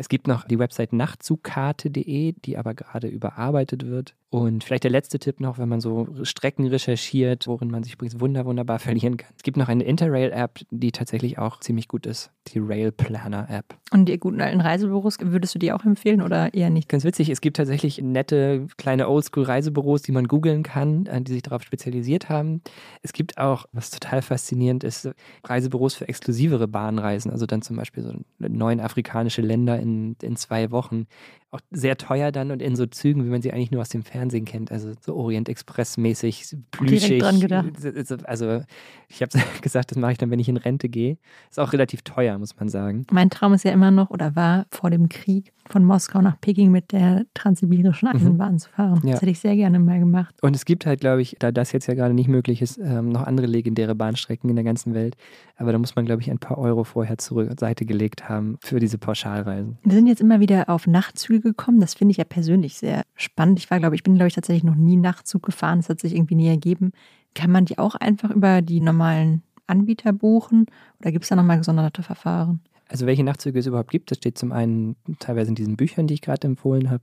Es 0.00 0.08
gibt 0.08 0.28
noch 0.28 0.44
die 0.44 0.60
Website 0.60 0.92
nachtzugkarte.de, 0.92 2.32
die 2.44 2.56
aber 2.56 2.74
gerade 2.74 3.08
überarbeitet 3.08 3.84
wird. 3.84 4.14
Und 4.30 4.62
vielleicht 4.62 4.84
der 4.84 4.90
letzte 4.90 5.18
Tipp 5.18 5.40
noch, 5.40 5.58
wenn 5.58 5.70
man 5.70 5.80
so 5.80 6.06
Strecken 6.22 6.66
recherchiert, 6.66 7.46
worin 7.46 7.70
man 7.70 7.82
sich 7.82 7.94
übrigens 7.94 8.20
wunder, 8.20 8.44
wunderbar 8.44 8.78
verlieren 8.78 9.16
kann. 9.16 9.32
Es 9.36 9.42
gibt 9.42 9.56
noch 9.56 9.68
eine 9.68 9.84
Interrail-App, 9.84 10.60
die 10.70 10.92
tatsächlich 10.92 11.38
auch 11.38 11.60
ziemlich 11.60 11.88
gut 11.88 12.04
ist, 12.04 12.30
die 12.48 12.58
Rail 12.58 12.92
Planner 12.92 13.48
App. 13.48 13.76
Und 13.90 14.06
die 14.06 14.18
guten 14.18 14.42
alten 14.42 14.60
Reisebüros, 14.60 15.16
würdest 15.20 15.54
du 15.54 15.58
die 15.58 15.72
auch 15.72 15.84
empfehlen 15.84 16.20
oder 16.20 16.52
eher 16.52 16.68
nicht? 16.68 16.90
Ganz 16.90 17.04
witzig, 17.04 17.30
es 17.30 17.40
gibt 17.40 17.56
tatsächlich 17.56 18.02
nette 18.02 18.66
kleine 18.76 19.08
Oldschool-Reisebüros, 19.08 20.02
die 20.02 20.12
man 20.12 20.28
googeln 20.28 20.62
kann, 20.62 21.06
äh, 21.06 21.22
die 21.22 21.32
sich 21.32 21.42
darauf 21.42 21.62
spezialisiert 21.62 22.28
haben. 22.28 22.60
Es 23.02 23.14
gibt 23.14 23.38
auch, 23.38 23.64
was 23.72 23.90
total 23.90 24.20
faszinierend 24.20 24.84
ist, 24.84 25.10
Reisebüros 25.44 25.94
für 25.94 26.06
exklusivere 26.06 26.68
Bahnreisen, 26.68 27.30
also 27.30 27.46
dann 27.46 27.62
zum 27.62 27.76
Beispiel 27.76 28.02
so 28.02 28.12
neun 28.38 28.80
afrikanische 28.80 29.40
Länder 29.40 29.80
in, 29.80 29.87
in 30.22 30.36
zwei 30.36 30.70
Wochen 30.70 31.06
auch 31.50 31.60
sehr 31.70 31.96
teuer 31.96 32.30
dann 32.30 32.50
und 32.50 32.60
in 32.60 32.76
so 32.76 32.84
Zügen, 32.84 33.24
wie 33.24 33.30
man 33.30 33.40
sie 33.40 33.52
eigentlich 33.52 33.70
nur 33.70 33.80
aus 33.80 33.88
dem 33.88 34.02
Fernsehen 34.02 34.44
kennt. 34.44 34.70
Also 34.70 34.92
so 35.00 35.16
Orient 35.16 35.48
Express 35.48 35.96
mäßig, 35.96 36.56
plüschig. 36.70 37.06
Direkt 37.06 37.22
dran 37.22 37.40
gedacht. 37.40 38.26
Also 38.26 38.60
ich 39.08 39.22
habe 39.22 39.32
gesagt, 39.62 39.90
das 39.90 39.98
mache 39.98 40.12
ich 40.12 40.18
dann, 40.18 40.30
wenn 40.30 40.40
ich 40.40 40.48
in 40.48 40.58
Rente 40.58 40.90
gehe. 40.90 41.16
Ist 41.48 41.58
auch 41.58 41.72
relativ 41.72 42.02
teuer, 42.02 42.38
muss 42.38 42.56
man 42.56 42.68
sagen. 42.68 43.06
Mein 43.10 43.30
Traum 43.30 43.54
ist 43.54 43.64
ja 43.64 43.72
immer 43.72 43.90
noch 43.90 44.10
oder 44.10 44.36
war 44.36 44.66
vor 44.70 44.90
dem 44.90 45.08
Krieg 45.08 45.52
von 45.70 45.84
Moskau 45.84 46.22
nach 46.22 46.40
Peking 46.40 46.70
mit 46.70 46.92
der 46.92 47.24
transsibirischen 47.34 48.08
mhm. 48.08 48.16
Eisenbahn 48.16 48.52
mhm. 48.52 48.58
zu 48.58 48.70
fahren. 48.70 49.00
Ja. 49.04 49.12
Das 49.12 49.22
hätte 49.22 49.30
ich 49.30 49.40
sehr 49.40 49.56
gerne 49.56 49.78
mal 49.78 49.98
gemacht. 49.98 50.34
Und 50.42 50.54
es 50.54 50.64
gibt 50.64 50.86
halt, 50.86 51.00
glaube 51.00 51.22
ich, 51.22 51.36
da 51.38 51.50
das 51.50 51.72
jetzt 51.72 51.86
ja 51.86 51.94
gerade 51.94 52.14
nicht 52.14 52.28
möglich 52.28 52.62
ist, 52.62 52.78
ähm, 52.78 53.10
noch 53.10 53.22
andere 53.22 53.46
legendäre 53.46 53.94
Bahnstrecken 53.94 54.48
in 54.50 54.56
der 54.56 54.64
ganzen 54.64 54.94
Welt. 54.94 55.16
Aber 55.56 55.72
da 55.72 55.78
muss 55.78 55.96
man, 55.96 56.06
glaube 56.06 56.22
ich, 56.22 56.30
ein 56.30 56.38
paar 56.38 56.58
Euro 56.58 56.84
vorher 56.84 57.18
zur 57.18 57.54
Seite 57.58 57.84
gelegt 57.84 58.28
haben 58.28 58.56
für 58.60 58.80
diese 58.80 58.98
Pauschalreisen. 58.98 59.78
Wir 59.82 59.94
sind 59.94 60.06
jetzt 60.06 60.20
immer 60.20 60.40
wieder 60.40 60.68
auf 60.68 60.86
Nachtzüge 60.86 61.37
gekommen. 61.40 61.80
Das 61.80 61.94
finde 61.94 62.12
ich 62.12 62.18
ja 62.18 62.24
persönlich 62.24 62.76
sehr 62.78 63.02
spannend. 63.14 63.58
Ich 63.58 63.70
war, 63.70 63.78
glaube 63.78 63.94
ich, 63.94 64.02
bin, 64.02 64.14
glaube 64.14 64.28
ich, 64.28 64.34
tatsächlich 64.34 64.64
noch 64.64 64.74
nie 64.74 64.96
Nachtzug 64.96 65.42
gefahren. 65.42 65.78
Das 65.78 65.88
hat 65.88 66.00
sich 66.00 66.14
irgendwie 66.14 66.34
nie 66.34 66.48
ergeben. 66.48 66.92
Kann 67.34 67.50
man 67.50 67.64
die 67.64 67.78
auch 67.78 67.94
einfach 67.94 68.30
über 68.30 68.62
die 68.62 68.80
normalen 68.80 69.42
Anbieter 69.66 70.12
buchen 70.12 70.66
oder 71.00 71.12
gibt 71.12 71.24
es 71.24 71.28
da 71.28 71.36
nochmal 71.36 71.58
gesonderte 71.58 72.02
Verfahren? 72.02 72.60
Also 72.88 73.04
welche 73.06 73.22
Nachtzüge 73.22 73.58
es 73.58 73.66
überhaupt 73.66 73.90
gibt, 73.90 74.10
das 74.10 74.18
steht 74.18 74.38
zum 74.38 74.50
einen 74.50 74.96
teilweise 75.18 75.50
in 75.50 75.54
diesen 75.54 75.76
Büchern, 75.76 76.06
die 76.06 76.14
ich 76.14 76.22
gerade 76.22 76.46
empfohlen 76.46 76.90
habe. 76.90 77.02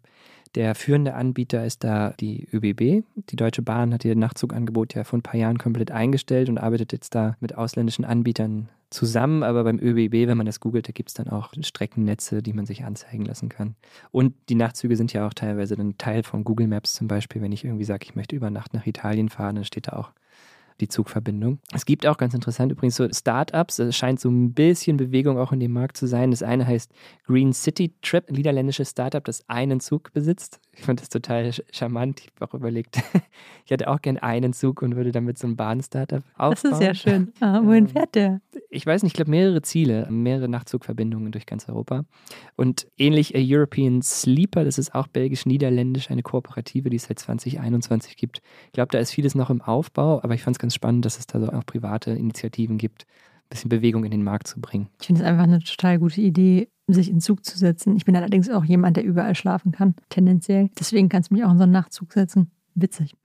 Der 0.56 0.74
führende 0.74 1.14
Anbieter 1.14 1.66
ist 1.66 1.84
da 1.84 2.14
die 2.20 2.48
ÖBB. 2.52 3.06
Die 3.30 3.36
Deutsche 3.36 3.62
Bahn 3.62 3.94
hat 3.94 4.06
ihr 4.06 4.16
Nachzugangebot 4.16 4.96
ja 4.96 5.04
vor 5.04 5.20
ein 5.20 5.24
paar 5.24 5.40
Jahren 5.40 5.58
komplett 5.58 5.92
eingestellt 5.92 6.50
und 6.50 6.58
arbeitet 6.58 6.92
jetzt 6.92 7.14
da 7.14 7.36
mit 7.40 7.56
ausländischen 7.56 8.06
Anbietern 8.06 8.70
zusammen. 8.96 9.44
Aber 9.44 9.64
beim 9.64 9.80
ÖBB, 9.80 10.28
wenn 10.28 10.38
man 10.38 10.46
das 10.46 10.60
googelt, 10.60 10.88
da 10.88 10.92
gibt 10.92 11.10
es 11.10 11.14
dann 11.14 11.28
auch 11.28 11.54
Streckennetze, 11.60 12.42
die 12.42 12.54
man 12.54 12.66
sich 12.66 12.84
anzeigen 12.84 13.26
lassen 13.26 13.50
kann. 13.50 13.76
Und 14.12 14.34
die 14.50 14.56
Nachtzüge 14.56 14.96
sind 14.96 15.14
ja 15.14 15.28
auch 15.28 15.34
teilweise 15.34 15.76
dann 15.76 15.98
Teil 15.98 16.24
von 16.24 16.44
Google 16.44 16.68
Maps 16.68 16.94
zum 16.94 17.08
Beispiel. 17.08 17.42
Wenn 17.42 17.52
ich 17.52 17.66
irgendwie 17.66 17.84
sage, 17.84 18.06
ich 18.06 18.16
möchte 18.16 18.36
über 18.36 18.50
Nacht 18.50 18.74
nach 18.74 18.88
Italien 18.88 19.30
fahren, 19.30 19.56
dann 19.56 19.66
steht 19.66 19.88
da 19.88 19.94
auch 19.94 20.12
die 20.82 20.88
Zugverbindung. 20.88 21.60
Es 21.74 21.86
gibt 21.86 22.06
auch 22.06 22.18
ganz 22.18 22.34
interessant 22.34 22.72
übrigens 22.72 22.96
so 22.96 23.08
Startups, 23.10 23.80
es 23.80 23.96
scheint 23.96 24.20
so 24.20 24.30
ein 24.30 24.54
bisschen 24.54 24.98
Bewegung 24.98 25.38
auch 25.38 25.52
in 25.52 25.60
dem 25.60 25.72
Markt 25.72 25.98
zu 25.98 26.08
sein. 26.08 26.32
Das 26.32 26.44
eine 26.44 26.68
heißt 26.68 26.92
Green 27.26 27.54
City 27.54 27.94
Trip, 28.02 28.28
ein 28.28 28.36
niederländisches 28.36 28.90
Startup, 28.92 29.24
das 29.24 29.48
einen 29.48 29.80
Zug 29.80 30.12
besitzt. 30.12 30.60
Ich 30.78 30.84
fand 30.84 31.02
das 31.02 31.10
total 31.10 31.52
charmant. 31.72 32.20
Ich 32.20 32.32
habe 32.36 32.52
auch 32.52 32.54
überlegt, 32.54 32.98
ich 33.66 33.72
hätte 33.72 33.88
auch 33.90 34.02
gern 34.02 34.18
einen 34.18 34.54
Zug 34.54 34.82
und 34.82 34.96
würde 34.96 35.12
damit 35.12 35.38
so 35.38 35.48
ein 35.48 35.56
Bahn-Startup 35.56 36.24
aufbauen. 36.38 36.72
Das 36.72 36.80
ist 36.80 36.86
ja 36.86 36.94
schön. 36.94 37.32
Ah, 37.42 37.62
wohin 37.64 37.88
fährt 37.88 38.16
der? 38.16 38.42
Ich 38.70 38.86
weiß 38.86 39.04
nicht, 39.04 39.12
ich 39.12 39.16
glaube 39.16 39.30
mehrere 39.32 39.62
Ziele, 39.62 40.08
mehrere 40.10 40.48
Nachtzugverbindungen 40.48 41.32
durch 41.32 41.46
ganz 41.46 41.70
Europa. 41.70 42.06
Und 42.56 42.88
ähnlich 42.98 43.36
A 43.36 43.40
European 43.42 44.02
Sleeper, 44.02 44.64
das 44.64 44.78
ist 44.78 44.96
auch 44.96 45.08
belgisch-niederländisch, 45.08 46.10
eine 46.10 46.24
Kooperative, 46.24 46.90
die 46.90 46.98
es 46.98 47.04
seit 47.04 47.20
2021 47.20 48.18
gibt. 48.18 48.42
Ich 48.68 48.74
glaube, 48.74 48.92
da 48.92 49.00
ist 49.00 49.12
vieles 49.12 49.36
noch 49.36 49.50
im 49.50 49.62
Aufbau, 49.62 50.22
aber 50.24 50.34
ich 50.34 50.44
fand 50.44 50.56
es 50.56 50.60
ganz 50.60 50.74
spannend, 50.74 51.06
dass 51.06 51.20
es 51.20 51.28
da 51.28 51.40
so 51.40 51.50
auch 51.50 51.66
private 51.66 52.12
Initiativen 52.12 52.78
gibt, 52.78 53.04
ein 53.04 53.50
bisschen 53.50 53.70
Bewegung 53.70 54.06
in 54.06 54.12
den 54.12 54.24
Markt 54.24 54.48
zu 54.48 54.60
bringen. 54.60 54.90
Ich 55.00 55.08
finde 55.08 55.22
es 55.22 55.28
einfach 55.28 55.44
eine 55.44 55.60
total 55.60 56.00
gute 56.00 56.22
Idee, 56.22 56.70
sich 56.88 57.10
in 57.10 57.20
Zug 57.20 57.46
zu 57.46 57.58
setzen. 57.58 57.96
Ich 57.96 58.06
bin 58.06 58.16
allerdings 58.16 58.50
auch 58.50 58.64
jemand, 58.64 58.98
der 58.98 59.04
überall 59.04 59.36
schlafen 59.36 59.72
kann, 59.72 59.96
tendenziell. 60.10 60.70
Deswegen 60.80 61.10
kannst 61.10 61.32
du 61.32 61.36
mich 61.36 61.44
auch 61.44 61.52
in 61.52 61.58
so 61.58 61.64
einen 61.64 61.72
Nachtzug 61.72 62.14
setzen. 62.14 62.52
Witzig. 62.76 63.16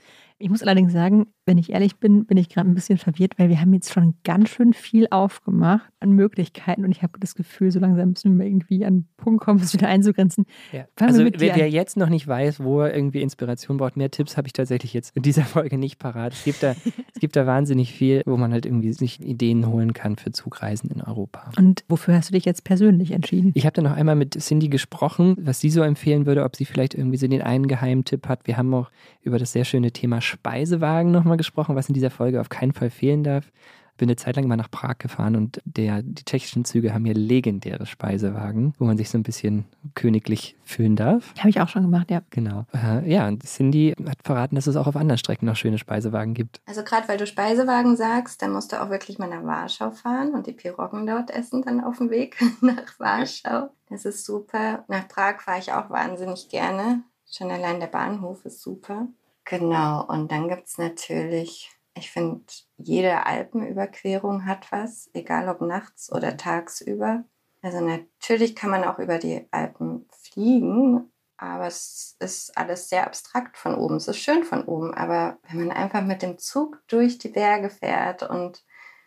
Ich 0.43 0.49
muss 0.49 0.63
allerdings 0.63 0.95
sagen, 0.95 1.27
wenn 1.45 1.59
ich 1.59 1.71
ehrlich 1.71 1.97
bin, 1.97 2.25
bin 2.25 2.39
ich 2.39 2.49
gerade 2.49 2.67
ein 2.67 2.75
bisschen 2.75 2.97
verwirrt, 2.97 3.39
weil 3.39 3.51
wir 3.51 3.61
haben 3.61 3.75
jetzt 3.75 3.93
schon 3.93 4.15
ganz 4.25 4.49
schön 4.49 4.73
viel 4.73 5.07
aufgemacht 5.11 5.91
an 6.01 6.13
Möglichkeiten 6.13 6.83
und 6.85 6.93
ich 6.93 7.03
habe 7.03 7.19
das 7.21 7.35
Gefühl, 7.35 7.71
so 7.71 7.79
langsam 7.79 8.11
müssen 8.11 8.39
wir 8.39 8.47
irgendwie 8.47 8.87
an 8.87 9.01
den 9.01 9.09
Punkt 9.19 9.45
kommen, 9.45 9.61
es 9.61 9.75
wieder 9.75 9.89
einzugrenzen. 9.89 10.47
Ja. 10.73 10.87
Also 10.99 11.25
wer, 11.25 11.57
wer, 11.57 11.69
jetzt 11.69 11.99
noch 11.99 12.09
nicht 12.09 12.27
weiß, 12.27 12.61
wo 12.65 12.81
er 12.81 12.95
irgendwie 12.95 13.21
Inspiration 13.21 13.77
braucht, 13.77 13.99
mehr 13.99 14.11
Tipps 14.11 14.39
habe 14.39 14.47
ich 14.47 14.55
tatsächlich 14.55 14.95
jetzt 14.95 15.15
in 15.15 15.23
dieser 15.23 15.43
Folge 15.45 15.77
nicht 15.77 15.99
parat. 15.99 16.33
Es 16.33 16.45
gibt 16.45 16.63
da, 16.63 16.75
es 17.15 17.21
gibt 17.21 17.37
da 17.37 17.47
wahnsinnig 17.47 17.93
viel, 17.93 18.23
wo 18.25 18.39
man 18.39 18.53
halt 18.53 18.65
irgendwie 18.65 18.95
sich 18.95 19.21
Ideen 19.21 19.67
holen 19.67 19.93
kann 19.93 20.17
für 20.17 20.33
Zugreisen 20.33 20.91
in 20.91 21.03
Europa. 21.03 21.51
Und 21.59 21.85
wofür 21.89 22.15
hast 22.15 22.31
du 22.31 22.33
dich 22.33 22.47
jetzt 22.47 22.65
persönlich 22.65 23.11
entschieden? 23.11 23.53
Ich 23.55 23.67
habe 23.67 23.75
dann 23.75 23.85
noch 23.85 23.97
einmal 23.97 24.17
mit 24.17 24.41
Cindy 24.41 24.69
gesprochen, 24.69 25.37
was 25.39 25.61
sie 25.61 25.69
so 25.69 25.83
empfehlen 25.83 26.25
würde, 26.25 26.45
ob 26.45 26.57
sie 26.57 26.65
vielleicht 26.65 26.95
irgendwie 26.95 27.19
so 27.19 27.29
den 27.29 27.43
einen 27.43 27.69
Geheimtipp 27.69 28.27
hat. 28.27 28.47
Wir 28.47 28.57
haben 28.57 28.73
auch 28.73 28.91
über 29.21 29.39
das 29.39 29.53
sehr 29.53 29.65
schöne 29.65 29.91
Thema 29.91 30.23
Speisewagen 30.31 31.11
nochmal 31.11 31.37
gesprochen, 31.37 31.77
was 31.77 31.89
in 31.89 31.95
dieser 31.95 32.11
Folge 32.11 32.41
auf 32.41 32.49
keinen 32.49 32.73
Fall 32.73 32.91
fehlen 32.91 33.25
darf. 33.25 33.51
Bin 33.97 34.09
eine 34.09 34.17
Zeit 34.17 34.37
lang 34.37 34.49
mal 34.49 34.57
nach 34.57 34.71
Prag 34.71 34.97
gefahren 34.97 35.37
und 35.37 35.61
der, 35.67 36.01
die 36.03 36.25
tschechischen 36.25 36.65
Züge 36.65 36.95
haben 36.95 37.05
hier 37.05 37.13
legendäre 37.13 37.85
Speisewagen, 37.85 38.73
wo 38.79 38.87
man 38.87 38.97
sich 38.97 39.11
so 39.11 39.19
ein 39.19 39.23
bisschen 39.23 39.67
königlich 39.95 40.57
fühlen 40.65 40.97
darf. 40.97 41.35
Habe 41.39 41.51
ich 41.51 41.61
auch 41.61 41.69
schon 41.69 41.83
gemacht, 41.83 42.11
ja. 42.11 42.23
Genau. 42.31 42.65
Äh, 42.73 43.13
ja, 43.13 43.29
und 43.29 43.43
Cindy 43.43 43.95
hat 44.09 44.17
verraten, 44.25 44.55
dass 44.55 44.67
es 44.67 44.77
auch 44.77 44.87
auf 44.87 44.97
anderen 44.97 45.19
Strecken 45.19 45.45
noch 45.45 45.57
schöne 45.57 45.77
Speisewagen 45.77 46.33
gibt. 46.33 46.63
Also 46.65 46.83
gerade 46.83 47.09
weil 47.09 47.19
du 47.19 47.27
Speisewagen 47.27 47.95
sagst, 47.95 48.41
dann 48.41 48.53
musst 48.53 48.73
du 48.73 48.81
auch 48.81 48.89
wirklich 48.89 49.19
mal 49.19 49.29
nach 49.29 49.45
Warschau 49.45 49.91
fahren 49.91 50.33
und 50.33 50.47
die 50.47 50.53
Piroggen 50.53 51.07
dort 51.07 51.31
essen 51.31 51.61
dann 51.61 51.85
auf 51.85 51.99
dem 51.99 52.09
Weg 52.09 52.43
nach 52.63 52.99
Warschau. 52.99 53.69
Das 53.91 54.07
ist 54.07 54.25
super. 54.25 54.83
Nach 54.89 55.09
Prag 55.09 55.43
fahre 55.43 55.59
ich 55.59 55.75
auch 55.75 55.91
wahnsinnig 55.91 56.49
gerne. 56.49 57.03
Schon 57.31 57.51
allein 57.51 57.81
der 57.81 57.87
Bahnhof 57.87 58.45
ist 58.47 58.63
super. 58.63 59.09
Genau, 59.45 60.05
und 60.07 60.31
dann 60.31 60.49
gibt 60.49 60.69
es 60.69 60.79
natürlich, 60.79 61.71
ich 61.95 62.11
finde, 62.11 62.45
jede 62.77 63.27
Alpenüberquerung 63.27 64.47
hat 64.47 64.71
was, 64.71 65.11
egal 65.13 65.49
ob 65.49 65.61
nachts 65.61 66.13
oder 66.13 66.37
tagsüber. 66.37 67.25
Also 67.63 67.81
natürlich 67.81 68.55
kann 68.55 68.71
man 68.71 68.85
auch 68.85 68.99
über 68.99 69.19
die 69.19 69.47
Alpen 69.51 70.09
fliegen, 70.11 71.13
aber 71.37 71.67
es 71.67 72.17
ist 72.21 72.57
alles 72.57 72.89
sehr 72.89 73.07
abstrakt 73.07 73.57
von 73.57 73.75
oben. 73.75 73.97
Es 73.97 74.09
ist 74.09 74.19
schön 74.19 74.45
von 74.45 74.65
oben, 74.65 74.95
aber 74.95 75.39
wenn 75.49 75.67
man 75.67 75.77
einfach 75.77 76.03
mit 76.03 76.23
dem 76.23 76.39
Zug 76.39 76.83
durch 76.87 77.19
die 77.19 77.29
Berge 77.29 77.71
fährt 77.71 78.23
und 78.23 78.65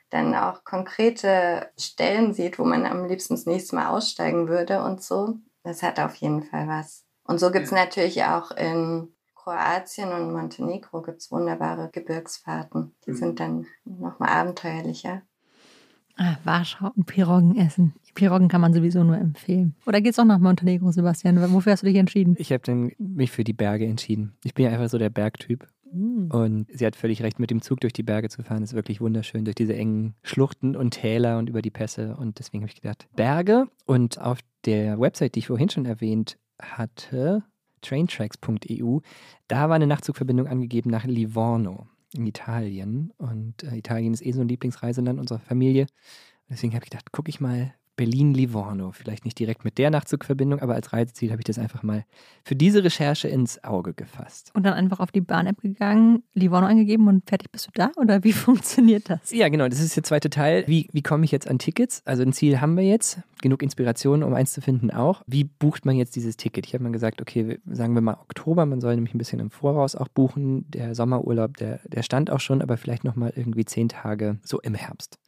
dann 0.10 0.36
auch 0.36 0.64
konkrete 0.64 1.72
Stellen 1.78 2.34
sieht, 2.34 2.60
wo 2.60 2.66
man 2.66 2.86
am 2.86 3.06
liebsten 3.06 3.34
das 3.36 3.46
nächste 3.46 3.76
Mal 3.76 3.88
aussteigen 3.88 4.48
würde 4.48 4.84
und 4.84 5.02
so, 5.02 5.40
das 5.64 5.82
hat 5.82 6.00
auf 6.00 6.16
jeden 6.16 6.44
Fall 6.44 6.68
was. 6.68 7.06
Und 7.24 7.40
so 7.40 7.52
gibt 7.52 7.66
es 7.66 7.72
natürlich 7.72 8.24
auch 8.24 8.52
in 8.52 9.13
Kroatien 9.44 10.10
und 10.10 10.32
Montenegro 10.32 11.02
gibt 11.02 11.20
es 11.20 11.32
wunderbare 11.32 11.90
Gebirgsfahrten. 11.92 12.94
Die 13.06 13.12
mhm. 13.12 13.16
sind 13.16 13.40
dann 13.40 13.66
nochmal 13.84 14.30
abenteuerlicher. 14.30 15.22
Ah, 16.16 16.38
Warschau 16.44 16.92
und 16.96 17.08
Piroggen 17.08 17.58
essen. 17.58 17.94
Piroggen 18.14 18.48
kann 18.48 18.62
man 18.62 18.74
sowieso 18.74 19.04
nur 19.04 19.18
empfehlen. 19.18 19.76
Oder 19.86 20.00
geht 20.00 20.14
es 20.14 20.20
auch 20.20 20.26
nach 20.26 20.38
Montenegro, 20.38 20.92
Sebastian? 20.92 21.52
Wofür 21.52 21.74
hast 21.74 21.82
du 21.82 21.88
dich 21.88 21.98
entschieden? 21.98 22.36
Ich 22.38 22.54
habe 22.54 22.92
mich 23.00 23.32
für 23.32 23.44
die 23.44 23.54
Berge 23.54 23.86
entschieden. 23.86 24.38
Ich 24.44 24.54
bin 24.54 24.66
ja 24.66 24.72
einfach 24.72 24.90
so 24.90 24.98
der 24.98 25.10
Bergtyp. 25.10 25.68
Mhm. 25.92 26.30
Und 26.32 26.68
sie 26.72 26.86
hat 26.86 26.96
völlig 26.96 27.22
recht, 27.22 27.40
mit 27.40 27.50
dem 27.50 27.62
Zug 27.62 27.82
durch 27.82 27.94
die 27.94 28.04
Berge 28.04 28.30
zu 28.30 28.44
fahren, 28.44 28.64
ist 28.64 28.74
wirklich 28.74 29.02
wunderschön, 29.02 29.44
durch 29.44 29.56
diese 29.56 29.76
engen 29.76 30.16
Schluchten 30.24 30.76
und 30.76 30.92
Täler 30.92 31.38
und 31.38 31.50
über 31.50 31.62
die 31.62 31.72
Pässe. 31.72 32.16
Und 32.16 32.40
deswegen 32.40 32.64
habe 32.64 32.72
ich 32.72 32.82
gedacht, 32.82 33.08
Berge. 33.16 33.66
Und 33.86 34.22
auf 34.22 34.40
der 34.66 35.00
Website, 35.00 35.36
die 35.36 35.40
ich 35.40 35.48
vorhin 35.48 35.70
schon 35.70 35.86
erwähnt 35.86 36.38
hatte, 36.62 37.44
traintracks.eu, 37.84 39.00
da 39.48 39.70
war 39.70 39.76
eine 39.76 39.88
Nachtzugverbindung 39.88 40.48
angegeben 40.48 40.90
nach 40.90 41.06
Livorno 41.06 41.88
in 42.14 42.26
Italien. 42.26 43.12
Und 43.18 43.64
äh, 43.64 43.76
Italien 43.76 44.14
ist 44.14 44.26
eh 44.26 44.32
so 44.32 44.42
ein 44.42 44.48
Lieblingsreiseland 44.48 45.20
unserer 45.20 45.40
Familie. 45.40 45.88
Deswegen 46.50 46.74
habe 46.74 46.86
ich 46.86 46.90
gedacht, 46.90 47.12
gucke 47.12 47.30
ich 47.30 47.40
mal 47.40 47.74
Berlin-Livorno. 47.96 48.92
Vielleicht 48.92 49.26
nicht 49.26 49.38
direkt 49.40 49.66
mit 49.66 49.78
der 49.78 49.90
Nachtzugverbindung, 49.90 50.60
aber 50.60 50.76
als 50.76 50.94
Reiseziel 50.94 51.32
habe 51.32 51.42
ich 51.42 51.46
das 51.46 51.60
einfach 51.60 51.84
mal 51.84 52.06
für 52.44 52.56
diese 52.56 52.84
Recherche 52.84 53.28
ins 53.28 53.64
Auge 53.64 53.94
gefasst. 53.94 54.52
Und 54.54 54.64
dann 54.64 54.74
einfach 54.74 55.00
auf 55.00 55.12
die 55.12 55.22
Bahn-App 55.22 55.62
gegangen, 55.62 56.24
Livorno 56.34 56.68
eingegeben 56.68 57.08
und 57.08 57.28
fertig 57.28 57.52
bist 57.52 57.68
du 57.68 57.72
da? 57.74 57.92
Oder 57.98 58.24
wie 58.24 58.34
funktioniert 58.34 59.10
das? 59.10 59.32
Ja, 59.32 59.50
genau. 59.50 59.68
Das 59.68 59.80
ist 59.80 59.96
der 59.96 60.04
zweite 60.04 60.30
Teil. 60.30 60.64
Wie, 60.68 60.90
wie 60.92 61.02
komme 61.02 61.26
ich 61.26 61.32
jetzt 61.32 61.48
an 61.48 61.60
Tickets? 61.60 62.02
Also 62.06 62.24
ein 62.24 62.34
Ziel 62.34 62.62
haben 62.62 62.76
wir 62.76 62.84
jetzt. 62.84 63.20
Genug 63.42 63.62
Inspiration, 63.62 64.24
um 64.24 64.34
eins 64.34 64.54
zu 64.54 64.62
finden 64.62 64.90
auch. 64.90 65.22
Wie 65.28 65.44
bucht 65.44 65.86
man 65.86 65.96
jetzt 65.96 66.16
dieses 66.16 66.38
Ticket? 66.38 66.66
Ich 66.66 66.74
habe 66.74 66.84
mal 66.84 66.92
gesagt, 66.92 67.22
okay, 67.22 67.60
sagen 67.66 67.94
wir 67.94 68.02
mal 68.02 68.14
Oktober. 68.14 68.66
Man 68.66 68.82
soll 68.82 68.96
nämlich 68.96 69.14
ein 69.14 69.18
bisschen 69.18 69.40
im 69.40 69.52
Voraus 69.52 69.96
auch 69.96 70.08
buchen. 70.08 70.66
Der 70.70 70.96
Sommerurlaub, 70.96 71.58
der, 71.58 71.80
der 71.86 72.04
stand 72.04 72.32
auch 72.32 72.40
schon, 72.40 72.62
aber 72.62 72.78
vielleicht 72.78 73.04
nochmal 73.04 73.34
irgendwie 73.36 73.66
zehn 73.66 73.90
Tage 73.90 74.40
so 74.44 74.62
im 74.62 74.76
Herbst. 74.76 75.20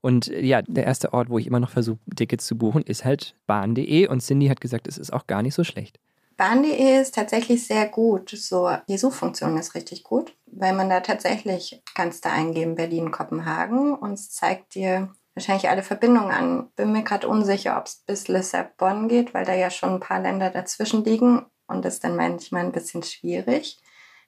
Und 0.00 0.28
äh, 0.28 0.40
ja, 0.40 0.62
der 0.62 0.84
erste 0.84 1.12
Ort, 1.12 1.30
wo 1.30 1.38
ich 1.38 1.46
immer 1.46 1.60
noch 1.60 1.70
versuche, 1.70 1.98
Tickets 2.16 2.46
zu 2.46 2.56
buchen, 2.56 2.82
ist 2.82 3.04
halt 3.04 3.34
bahn.de. 3.46 4.08
Und 4.08 4.20
Cindy 4.20 4.48
hat 4.48 4.60
gesagt, 4.60 4.86
es 4.88 4.98
ist 4.98 5.12
auch 5.12 5.26
gar 5.26 5.42
nicht 5.42 5.54
so 5.54 5.64
schlecht. 5.64 5.98
Bahn.de 6.36 7.00
ist 7.00 7.14
tatsächlich 7.14 7.66
sehr 7.66 7.86
gut. 7.86 8.30
So, 8.30 8.70
die 8.88 8.98
Suchfunktion 8.98 9.56
ist 9.56 9.74
richtig 9.74 10.02
gut, 10.02 10.36
weil 10.46 10.72
man 10.72 10.90
da 10.90 11.00
tatsächlich 11.00 11.82
kannst 11.94 12.24
da 12.24 12.32
eingeben 12.32 12.74
Berlin, 12.74 13.12
Kopenhagen 13.12 13.94
und 13.94 14.14
es 14.14 14.30
zeigt 14.30 14.74
dir 14.74 15.12
wahrscheinlich 15.34 15.68
alle 15.68 15.82
Verbindungen 15.82 16.30
an. 16.30 16.68
Bin 16.76 16.92
mir 16.92 17.02
gerade 17.02 17.28
unsicher, 17.28 17.78
ob 17.78 17.86
es 17.86 18.02
bis 18.06 18.28
Lissabon 18.28 19.08
geht, 19.08 19.32
weil 19.32 19.44
da 19.44 19.54
ja 19.54 19.70
schon 19.70 19.90
ein 19.90 20.00
paar 20.00 20.20
Länder 20.20 20.50
dazwischen 20.50 21.04
liegen 21.04 21.46
und 21.66 21.84
das 21.84 21.94
ist 21.94 22.04
dann 22.04 22.16
manchmal 22.16 22.64
ein 22.64 22.72
bisschen 22.72 23.02
schwierig. 23.02 23.78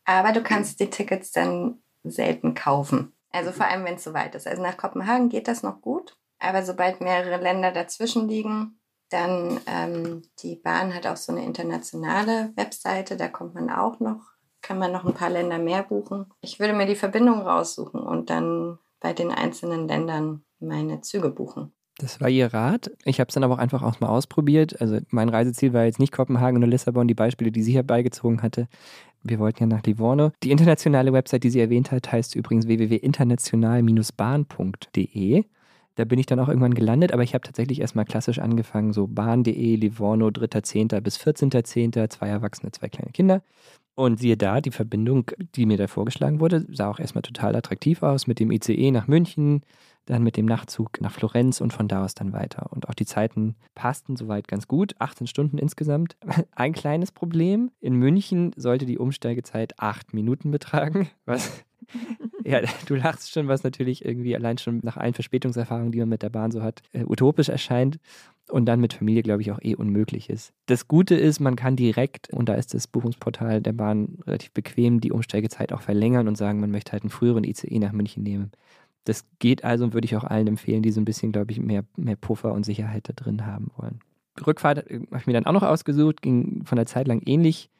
Aber 0.05 0.33
du 0.33 0.43
kannst 0.43 0.79
die 0.79 0.91
Tickets 0.91 1.33
dann 1.33 1.83
selten 2.05 2.55
kaufen. 2.55 3.13
Also 3.37 3.53
vor 3.53 3.67
allem, 3.67 3.85
wenn 3.85 3.97
es 3.97 4.05
so 4.05 4.15
weit 4.15 4.35
ist. 4.35 4.47
Also 4.47 4.63
nach 4.63 4.79
Kopenhagen 4.79 5.29
geht 5.29 5.47
das 5.47 5.63
noch 5.63 5.83
gut, 5.83 6.17
aber 6.39 6.63
sobald 6.63 7.01
mehrere 7.01 7.41
Länder 7.41 7.71
dazwischen 7.71 8.29
liegen, 8.29 8.81
dann 9.11 9.61
ähm, 9.67 10.23
die 10.43 10.57
Bahn 10.57 10.95
hat 10.95 11.07
auch 11.07 11.17
so 11.17 11.33
eine 11.33 11.45
internationale 11.45 12.53
Webseite, 12.57 13.17
da 13.17 13.29
kommt 13.29 13.55
man 13.55 13.71
auch 13.71 14.01
noch, 14.01 14.21
kann 14.63 14.79
man 14.79 14.91
noch 14.91 15.05
ein 15.05 15.15
paar 15.15 15.31
Länder 15.31 15.59
mehr 15.59 15.83
buchen. 15.83 16.33
Ich 16.41 16.59
würde 16.59 16.73
mir 16.73 16.87
die 16.87 16.97
Verbindung 16.97 17.43
raussuchen 17.43 18.01
und 18.01 18.31
dann 18.31 18.79
bei 19.01 19.13
den 19.13 19.31
einzelnen 19.31 19.87
Ländern 19.87 20.45
meine 20.59 21.03
Züge 21.03 21.29
buchen. 21.29 21.73
Das 21.99 22.21
war 22.21 22.29
Ihr 22.29 22.53
Rat. 22.53 22.91
Ich 23.05 23.21
habe 23.21 23.29
es 23.29 23.35
dann 23.35 23.45
aber 23.45 23.55
auch 23.55 23.59
einfach 23.59 23.83
auch 23.83 24.01
mal 24.01 24.09
ausprobiert. 24.09 24.81
Also 24.81 24.99
mein 25.09 25.31
Reiseziel 25.31 25.73
war 25.73 25.85
jetzt 25.85 25.99
nicht 25.99 26.13
Kopenhagen 26.13 26.59
oder 26.59 26.67
Lissabon, 26.67 27.09
die 27.09 27.15
Beispiele, 27.15 27.51
die 27.51 27.63
sie 27.63 27.73
herbeigezogen 27.73 28.43
hatte. 28.43 28.69
Wir 29.23 29.39
wollten 29.39 29.65
ja 29.65 29.67
nach 29.67 29.83
Livorno. 29.83 30.33
Die 30.43 30.51
internationale 30.51 31.13
Website, 31.13 31.45
die 31.45 31.51
sie 31.51 31.61
erwähnt 31.61 31.93
hat, 31.93 32.11
heißt 32.13 32.35
übrigens 32.35 32.67
www.international-bahn.de. 32.67 35.45
Da 35.97 36.05
bin 36.05 36.19
ich 36.19 36.27
dann 36.27 36.39
auch 36.41 36.49
irgendwann 36.49 36.75
gelandet, 36.75 37.13
aber 37.13 37.23
ich 37.23 37.33
habe 37.33 37.43
tatsächlich 37.43 37.81
erstmal 37.81 38.05
klassisch 38.05 38.39
angefangen, 38.39 38.93
so 38.93 39.07
bahn.de, 39.07 39.77
Livorno, 39.77 40.29
3.10. 40.29 41.01
bis 41.01 41.19
14.10., 41.19 42.11
zwei 42.11 42.29
Erwachsene, 42.29 42.71
zwei 42.71 42.89
kleine 42.89 43.13
Kinder. 43.13 43.43
Und 43.95 44.21
siehe 44.21 44.37
da, 44.37 44.61
die 44.61 44.73
Verbindung, 44.73 45.31
die 45.55 45.65
mir 45.65 45.79
da 45.79 45.87
vorgeschlagen 45.87 46.39
wurde, 46.39 46.67
sah 46.71 46.91
auch 46.91 46.99
erstmal 46.99 47.23
total 47.23 47.57
attraktiv 47.57 48.03
aus 48.03 48.27
mit 48.27 48.41
dem 48.41 48.51
ICE 48.51 48.91
nach 48.91 49.09
München, 49.09 49.63
dann 50.07 50.23
mit 50.23 50.37
dem 50.37 50.47
Nachtzug 50.47 51.01
nach 51.01 51.13
Florenz 51.13 51.61
und 51.61 51.73
von 51.73 51.89
da 51.89 52.05
aus 52.05 52.15
dann 52.15 52.33
weiter. 52.33 52.73
Und 52.73 52.89
auch 52.89 52.95
die 52.95 53.07
Zeiten 53.07 53.57
passten 53.75 54.17
soweit 54.17 54.49
ganz 54.49 54.67
gut. 54.67 54.95
18 54.99 55.27
Stunden 55.27 55.59
insgesamt. 55.59 56.17
Ein 56.55 56.73
kleines 56.73 57.13
Problem. 57.13 57.71
In 57.81 57.95
München 57.95 58.53
sollte 58.57 58.87
die 58.87 58.99
Umsteigezeit 58.99 59.79
acht 59.79 60.15
Minuten 60.15 60.51
betragen, 60.51 61.09
was 61.27 61.65
ja, 62.45 62.61
du 62.87 62.95
lachst 62.95 63.31
schon, 63.31 63.49
was 63.49 63.63
natürlich 63.63 64.05
irgendwie 64.05 64.35
allein 64.35 64.59
schon 64.59 64.81
nach 64.83 64.97
allen 64.97 65.15
Verspätungserfahrungen, 65.15 65.93
die 65.93 65.99
man 65.99 66.09
mit 66.09 66.23
der 66.23 66.31
Bahn 66.31 66.51
so 66.51 66.63
hat, 66.63 66.83
äh, 66.93 67.05
utopisch 67.05 67.49
erscheint 67.49 67.99
und 68.49 68.67
dann 68.67 68.81
mit 68.81 68.93
Familie, 68.93 69.23
glaube 69.23 69.43
ich, 69.43 69.51
auch 69.51 69.61
eh 69.61 69.75
unmöglich 69.75 70.31
ist. 70.31 70.53
Das 70.67 70.89
Gute 70.89 71.15
ist, 71.15 71.41
man 71.41 71.57
kann 71.57 71.77
direkt, 71.77 72.31
und 72.33 72.49
da 72.49 72.55
ist 72.55 72.75
das 72.75 72.87
Buchungsportal 72.87 73.61
der 73.61 73.73
Bahn 73.73 74.19
relativ 74.27 74.53
bequem, 74.53 75.01
die 75.01 75.13
Umsteigezeit 75.13 75.73
auch 75.73 75.81
verlängern 75.81 76.29
und 76.29 76.37
sagen, 76.37 76.61
man 76.61 76.71
möchte 76.71 76.93
halt 76.93 77.03
einen 77.03 77.11
früheren 77.11 77.45
ICE 77.45 77.79
nach 77.79 77.93
München 77.93 78.23
nehmen. 78.23 78.53
Das 79.07 79.25
geht 79.39 79.65
also 79.65 79.85
und 79.85 79.95
würde 79.95 80.05
ich 80.05 80.17
auch 80.17 80.25
allen 80.25 80.47
empfehlen, 80.49 80.83
die 80.83 80.91
so 80.91 81.01
ein 81.01 81.05
bisschen, 81.07 81.33
glaube 81.33 81.53
ich, 81.53 81.61
mehr, 81.61 81.85
mehr 81.97 82.17
Puffer 82.17 82.53
und 82.53 82.67
Sicherheit 82.67 83.09
da 83.09 83.15
drin 83.15 83.47
haben 83.47 83.71
wollen. 83.77 84.01
Rückfahrt 84.45 84.91
äh, 84.91 85.01
habe 85.11 85.19
ich 85.19 85.27
mir 85.27 85.33
dann 85.33 85.47
auch 85.47 85.53
noch 85.53 85.63
ausgesucht, 85.63 86.21
ging 86.23 86.65
von 86.67 86.77
der 86.77 86.87
Zeit 86.87 87.09
lang 87.09 87.23
ähnlich 87.25 87.71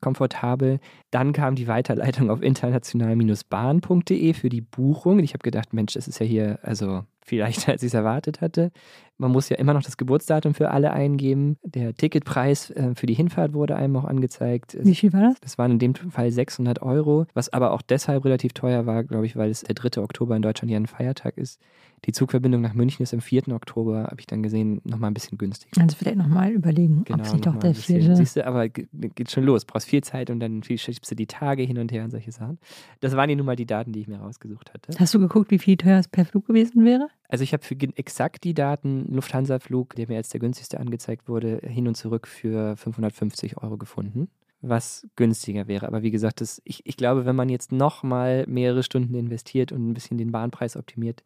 komfortabel. 0.00 0.80
Dann 1.10 1.32
kam 1.32 1.54
die 1.54 1.68
Weiterleitung 1.68 2.30
auf 2.30 2.42
international-bahn.de 2.42 4.32
für 4.34 4.48
die 4.48 4.62
Buchung. 4.62 5.18
Ich 5.18 5.34
habe 5.34 5.42
gedacht, 5.42 5.72
Mensch, 5.72 5.94
das 5.94 6.08
ist 6.08 6.18
ja 6.18 6.26
hier, 6.26 6.58
also 6.62 7.04
viel 7.24 7.40
leichter, 7.40 7.72
als 7.72 7.82
ich 7.82 7.88
es 7.88 7.94
erwartet 7.94 8.40
hatte. 8.40 8.70
Man 9.16 9.30
muss 9.30 9.48
ja 9.48 9.56
immer 9.56 9.74
noch 9.74 9.82
das 9.82 9.96
Geburtsdatum 9.96 10.54
für 10.54 10.70
alle 10.70 10.92
eingeben. 10.92 11.56
Der 11.62 11.94
Ticketpreis 11.94 12.70
äh, 12.70 12.94
für 12.94 13.06
die 13.06 13.14
Hinfahrt 13.14 13.52
wurde 13.52 13.76
einem 13.76 13.96
auch 13.96 14.04
angezeigt. 14.04 14.76
Wie 14.80 14.94
viel 14.94 15.12
war 15.12 15.22
das? 15.22 15.40
Das 15.40 15.58
waren 15.58 15.72
in 15.72 15.78
dem 15.78 15.94
Fall 15.94 16.30
600 16.30 16.82
Euro, 16.82 17.26
was 17.32 17.52
aber 17.52 17.72
auch 17.72 17.82
deshalb 17.82 18.24
relativ 18.24 18.52
teuer 18.52 18.86
war, 18.86 19.04
glaube 19.04 19.26
ich, 19.26 19.36
weil 19.36 19.50
es 19.50 19.62
der 19.62 19.74
3. 19.74 20.02
Oktober 20.02 20.36
in 20.36 20.42
Deutschland 20.42 20.70
ja 20.70 20.76
ein 20.76 20.86
Feiertag 20.86 21.38
ist. 21.38 21.60
Die 22.06 22.12
Zugverbindung 22.12 22.60
nach 22.60 22.74
München 22.74 23.02
ist 23.02 23.14
am 23.14 23.20
4. 23.20 23.48
Oktober, 23.48 24.04
habe 24.04 24.16
ich 24.20 24.26
dann 24.26 24.42
gesehen, 24.42 24.80
nochmal 24.84 25.10
ein 25.10 25.14
bisschen 25.14 25.38
günstiger. 25.38 25.80
Also 25.80 25.96
vielleicht 25.96 26.16
nochmal 26.18 26.50
überlegen, 26.50 27.04
Genau, 27.04 27.20
ob 27.20 27.26
sich 27.26 27.40
noch 27.44 27.54
doch 27.54 27.60
der 27.60 27.74
vierte. 27.74 28.16
Siehst 28.16 28.36
du, 28.36 28.46
aber 28.46 28.68
ge- 28.68 28.86
geht 28.92 29.30
schon 29.30 29.44
los. 29.44 29.64
Brauchst 29.64 29.88
viel 29.88 30.02
Zeit 30.04 30.28
und 30.30 30.40
dann 30.40 30.62
viel 30.62 30.76
schiebst 30.78 31.10
du 31.10 31.14
die 31.14 31.26
Tage 31.26 31.62
hin 31.62 31.78
und 31.78 31.92
her 31.92 32.04
und 32.04 32.10
solche 32.10 32.30
Sachen. 32.32 32.58
Das 33.00 33.16
waren 33.16 33.28
die 33.28 33.36
nun 33.36 33.46
mal 33.46 33.56
die 33.56 33.66
Daten, 33.66 33.92
die 33.92 34.00
ich 34.00 34.08
mir 34.08 34.18
rausgesucht 34.18 34.72
hatte. 34.74 34.92
Hast 34.98 35.14
du 35.14 35.18
geguckt, 35.18 35.50
wie 35.50 35.58
viel 35.58 35.76
teuer 35.76 35.98
es 35.98 36.08
per 36.08 36.24
Flug 36.26 36.46
gewesen 36.46 36.84
wäre? 36.84 37.08
Also 37.28 37.42
ich 37.42 37.52
habe 37.52 37.64
für 37.64 37.74
exakt 37.96 38.44
die 38.44 38.54
Daten 38.54 39.06
Lufthansa-Flug, 39.14 39.94
der 39.96 40.06
mir 40.08 40.18
als 40.18 40.28
der 40.28 40.40
günstigste 40.40 40.78
angezeigt 40.80 41.28
wurde, 41.28 41.60
hin 41.64 41.88
und 41.88 41.96
zurück 41.96 42.26
für 42.28 42.76
550 42.76 43.56
Euro 43.62 43.76
gefunden, 43.78 44.28
was 44.60 45.06
günstiger 45.16 45.66
wäre. 45.68 45.88
Aber 45.88 46.02
wie 46.02 46.10
gesagt, 46.10 46.40
das, 46.42 46.60
ich, 46.64 46.84
ich 46.86 46.96
glaube, 46.96 47.24
wenn 47.24 47.34
man 47.34 47.48
jetzt 47.48 47.72
noch 47.72 48.02
mal 48.02 48.44
mehrere 48.46 48.82
Stunden 48.82 49.14
investiert 49.14 49.72
und 49.72 49.88
ein 49.88 49.94
bisschen 49.94 50.18
den 50.18 50.32
Bahnpreis 50.32 50.76
optimiert, 50.76 51.22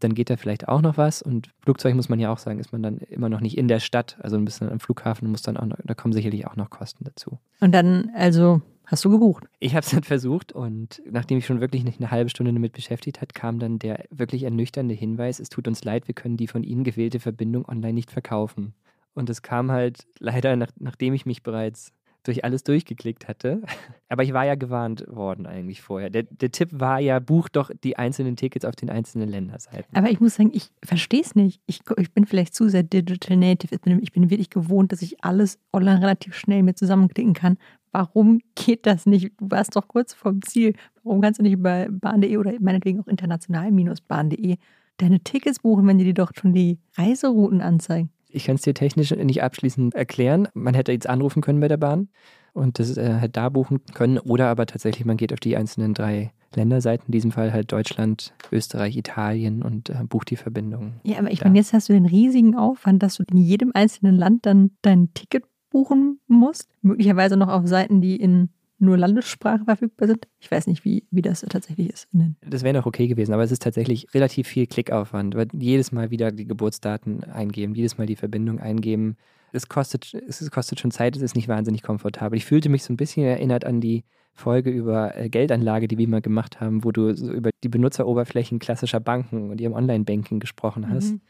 dann 0.00 0.14
geht 0.14 0.30
da 0.30 0.36
vielleicht 0.36 0.68
auch 0.68 0.82
noch 0.82 0.96
was. 0.96 1.22
Und 1.22 1.50
Flugzeug 1.60 1.94
muss 1.94 2.08
man 2.08 2.18
ja 2.18 2.32
auch 2.32 2.38
sagen, 2.38 2.58
ist 2.58 2.72
man 2.72 2.82
dann 2.82 2.98
immer 2.98 3.28
noch 3.28 3.40
nicht 3.40 3.56
in 3.56 3.68
der 3.68 3.80
Stadt, 3.80 4.16
also 4.20 4.36
ein 4.36 4.44
bisschen 4.44 4.70
am 4.70 4.80
Flughafen 4.80 5.30
muss 5.30 5.42
dann 5.42 5.56
auch 5.56 5.66
noch, 5.66 5.78
da 5.84 5.94
kommen 5.94 6.12
sicherlich 6.12 6.46
auch 6.46 6.56
noch 6.56 6.70
Kosten 6.70 7.04
dazu. 7.04 7.38
Und 7.60 7.72
dann, 7.72 8.10
also, 8.14 8.62
hast 8.86 9.04
du 9.04 9.10
gebucht. 9.10 9.44
Ich 9.60 9.74
habe 9.74 9.84
es 9.84 9.90
dann 9.90 10.02
versucht 10.02 10.52
und 10.52 11.00
nachdem 11.08 11.38
ich 11.38 11.46
schon 11.46 11.60
wirklich 11.60 11.84
nicht 11.84 12.00
eine 12.00 12.10
halbe 12.10 12.30
Stunde 12.30 12.52
damit 12.52 12.72
beschäftigt 12.72 13.20
hat, 13.20 13.34
kam 13.34 13.58
dann 13.58 13.78
der 13.78 14.04
wirklich 14.10 14.42
ernüchternde 14.42 14.94
Hinweis, 14.94 15.38
es 15.38 15.48
tut 15.48 15.68
uns 15.68 15.84
leid, 15.84 16.08
wir 16.08 16.14
können 16.14 16.36
die 16.36 16.48
von 16.48 16.64
Ihnen 16.64 16.84
gewählte 16.84 17.20
Verbindung 17.20 17.68
online 17.68 17.94
nicht 17.94 18.10
verkaufen. 18.10 18.74
Und 19.14 19.28
es 19.28 19.42
kam 19.42 19.70
halt 19.70 20.06
leider, 20.18 20.56
nach, 20.56 20.70
nachdem 20.78 21.14
ich 21.14 21.26
mich 21.26 21.42
bereits 21.42 21.92
durch 22.22 22.44
alles 22.44 22.64
durchgeklickt 22.64 23.28
hatte. 23.28 23.62
Aber 24.08 24.22
ich 24.22 24.32
war 24.32 24.44
ja 24.44 24.54
gewarnt 24.54 25.04
worden 25.08 25.46
eigentlich 25.46 25.82
vorher. 25.82 26.10
Der, 26.10 26.24
der 26.24 26.50
Tipp 26.50 26.68
war 26.72 26.98
ja, 26.98 27.18
buch 27.20 27.48
doch 27.48 27.70
die 27.84 27.96
einzelnen 27.96 28.36
Tickets 28.36 28.64
auf 28.64 28.76
den 28.76 28.90
einzelnen 28.90 29.28
Länderseiten. 29.28 29.94
Aber 29.96 30.10
ich 30.10 30.20
muss 30.20 30.34
sagen, 30.34 30.50
ich 30.52 30.70
verstehe 30.84 31.22
es 31.22 31.34
nicht. 31.34 31.60
Ich, 31.66 31.80
ich 31.96 32.12
bin 32.12 32.26
vielleicht 32.26 32.54
zu 32.54 32.68
sehr 32.68 32.82
digital 32.82 33.36
native. 33.36 33.74
Ich 33.74 33.80
bin, 33.80 34.02
ich 34.02 34.12
bin 34.12 34.30
wirklich 34.30 34.50
gewohnt, 34.50 34.92
dass 34.92 35.02
ich 35.02 35.22
alles 35.24 35.58
online 35.72 36.00
relativ 36.00 36.34
schnell 36.34 36.62
mir 36.62 36.74
zusammenklicken 36.74 37.34
kann. 37.34 37.56
Warum 37.92 38.40
geht 38.54 38.86
das 38.86 39.06
nicht? 39.06 39.32
Du 39.38 39.50
warst 39.50 39.74
doch 39.74 39.88
kurz 39.88 40.14
vorm 40.14 40.42
Ziel. 40.42 40.74
Warum 41.02 41.20
kannst 41.20 41.40
du 41.40 41.42
nicht 41.42 41.54
über 41.54 41.88
bahn.de 41.90 42.36
oder 42.36 42.52
meinetwegen 42.60 43.00
auch 43.00 43.08
international-bahn.de 43.08 44.56
deine 44.98 45.20
Tickets 45.20 45.60
buchen, 45.60 45.86
wenn 45.86 45.98
die 45.98 46.04
dir 46.04 46.14
doch 46.14 46.32
schon 46.34 46.52
die 46.52 46.78
Reiserouten 46.96 47.60
anzeigen? 47.60 48.10
Ich 48.32 48.44
kann 48.44 48.56
es 48.56 48.62
dir 48.62 48.74
technisch 48.74 49.10
nicht 49.10 49.42
abschließend 49.42 49.94
erklären. 49.94 50.48
Man 50.54 50.74
hätte 50.74 50.92
jetzt 50.92 51.08
anrufen 51.08 51.42
können 51.42 51.60
bei 51.60 51.68
der 51.68 51.76
Bahn 51.76 52.08
und 52.52 52.78
das 52.78 52.96
äh, 52.96 53.18
halt 53.20 53.36
da 53.36 53.48
buchen 53.48 53.80
können. 53.94 54.18
Oder 54.18 54.46
aber 54.46 54.66
tatsächlich, 54.66 55.04
man 55.04 55.16
geht 55.16 55.32
auf 55.32 55.40
die 55.40 55.56
einzelnen 55.56 55.94
drei 55.94 56.32
Länderseiten, 56.54 57.06
in 57.06 57.12
diesem 57.12 57.30
Fall 57.30 57.52
halt 57.52 57.70
Deutschland, 57.70 58.32
Österreich, 58.50 58.96
Italien 58.96 59.62
und 59.62 59.90
äh, 59.90 60.04
bucht 60.08 60.30
die 60.30 60.36
Verbindung. 60.36 60.94
Ja, 61.04 61.18
aber 61.18 61.30
ich 61.30 61.44
meine, 61.44 61.58
jetzt 61.58 61.72
hast 61.72 61.88
du 61.88 61.92
den 61.92 62.06
riesigen 62.06 62.56
Aufwand, 62.56 63.02
dass 63.02 63.16
du 63.16 63.24
in 63.30 63.36
jedem 63.36 63.70
einzelnen 63.74 64.16
Land 64.16 64.46
dann 64.46 64.72
dein 64.82 65.14
Ticket 65.14 65.44
buchen 65.70 66.18
musst. 66.26 66.68
Möglicherweise 66.82 67.36
noch 67.36 67.48
auf 67.48 67.66
Seiten, 67.66 68.00
die 68.00 68.16
in 68.16 68.50
nur 68.80 68.96
Landessprache 68.96 69.64
verfügbar 69.64 70.08
sind. 70.08 70.26
Ich 70.40 70.50
weiß 70.50 70.66
nicht, 70.66 70.84
wie, 70.84 71.04
wie 71.10 71.22
das 71.22 71.40
tatsächlich 71.42 71.90
ist. 71.90 72.08
Das 72.40 72.62
wäre 72.62 72.76
noch 72.76 72.86
okay 72.86 73.06
gewesen, 73.06 73.32
aber 73.32 73.42
es 73.42 73.52
ist 73.52 73.62
tatsächlich 73.62 74.06
relativ 74.14 74.48
viel 74.48 74.66
Klickaufwand, 74.66 75.34
weil 75.34 75.48
jedes 75.52 75.92
Mal 75.92 76.10
wieder 76.10 76.32
die 76.32 76.46
Geburtsdaten 76.46 77.24
eingeben, 77.24 77.74
jedes 77.74 77.98
Mal 77.98 78.06
die 78.06 78.16
Verbindung 78.16 78.58
eingeben. 78.58 79.16
Es 79.52 79.68
kostet, 79.68 80.14
es 80.14 80.50
kostet 80.50 80.80
schon 80.80 80.90
Zeit, 80.90 81.16
es 81.16 81.22
ist 81.22 81.36
nicht 81.36 81.48
wahnsinnig 81.48 81.82
komfortabel. 81.82 82.36
Ich 82.36 82.44
fühlte 82.44 82.68
mich 82.68 82.82
so 82.82 82.92
ein 82.92 82.96
bisschen 82.96 83.24
erinnert 83.24 83.64
an 83.64 83.80
die 83.80 84.04
Folge 84.32 84.70
über 84.70 85.16
äh, 85.16 85.28
Geldanlage, 85.28 85.88
die 85.88 85.98
wir 85.98 86.08
mal 86.08 86.22
gemacht 86.22 86.60
haben, 86.60 86.84
wo 86.84 86.92
du 86.92 87.14
so 87.14 87.30
über 87.30 87.50
die 87.62 87.68
Benutzeroberflächen 87.68 88.58
klassischer 88.58 89.00
Banken 89.00 89.50
und 89.50 89.60
ihrem 89.60 89.74
Online-Banking 89.74 90.40
gesprochen 90.40 90.88
hast. 90.88 91.12
Mhm. 91.12 91.20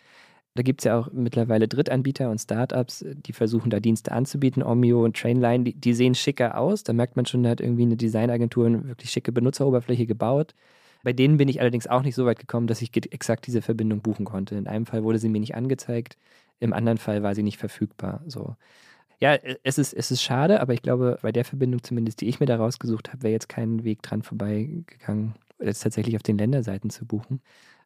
Da 0.55 0.63
gibt 0.63 0.81
es 0.81 0.85
ja 0.85 0.99
auch 0.99 1.13
mittlerweile 1.13 1.69
Drittanbieter 1.69 2.29
und 2.29 2.41
Startups, 2.41 3.05
die 3.07 3.33
versuchen 3.33 3.71
da 3.71 3.79
Dienste 3.79 4.11
anzubieten. 4.11 4.63
Omio 4.63 5.05
und 5.05 5.17
Trainline, 5.17 5.65
die, 5.65 5.75
die 5.75 5.95
sehen 5.95 6.15
schicker 6.15 6.59
aus. 6.59 6.83
Da 6.83 6.93
merkt 6.93 7.17
man 7.17 7.25
schon, 7.25 7.45
da 7.45 7.51
hat 7.51 7.61
irgendwie 7.61 7.83
eine 7.83 7.97
Designagentur 7.97 8.67
eine 8.67 8.89
wirklich 8.89 9.11
schicke 9.11 9.31
Benutzeroberfläche 9.31 10.07
gebaut. 10.07 10.55
Bei 11.03 11.13
denen 11.13 11.37
bin 11.39 11.49
ich 11.49 11.61
allerdings 11.61 11.87
auch 11.87 12.03
nicht 12.03 12.15
so 12.15 12.27
weit 12.27 12.39
gekommen, 12.39 12.67
dass 12.67 12.83
ich 12.83 12.91
exakt 13.13 13.47
diese 13.47 13.63
Verbindung 13.63 14.03
buchen 14.03 14.27
konnte. 14.27 14.57
In 14.57 14.67
einem 14.67 14.87
Fall 14.87 15.05
wurde 15.05 15.19
sie 15.19 15.29
mir 15.29 15.41
nicht 15.41 15.55
angezeigt, 15.55 16.19
im 16.59 16.73
anderen 16.73 16.99
Fall 16.99 17.23
war 17.23 17.35
sie 17.35 17.43
nicht 17.43 17.59
verfügbar. 17.59 18.23
So. 18.27 18.57
Ja, 19.21 19.35
äh, 19.35 19.57
es 19.63 19.79
ist, 19.79 19.95
es 19.95 20.11
ist 20.11 20.23
schade, 20.23 20.61
aber 20.61 20.75
ich 20.75 20.83
glaube, 20.83 21.19
bei 21.23 21.33
der 21.33 21.45
Verbindung 21.45 21.83
zumindest, 21.83 22.21
die 22.21 22.29
ich 22.29 22.41
mir 22.41 22.47
da 22.47 22.57
rausgesucht 22.57 23.11
habe, 23.13 23.23
wäre 23.23 23.33
jetzt 23.33 23.49
kein 23.49 23.85
Weg 23.85 24.03
dran 24.03 24.23
vorbeigegangen, 24.23 25.35
jetzt 25.61 25.83
tatsächlich 25.83 26.17
auf 26.17 26.23
den 26.23 26.39
Länderseiten 26.39 26.91
zu 26.91 27.07
buchen. 27.07 27.41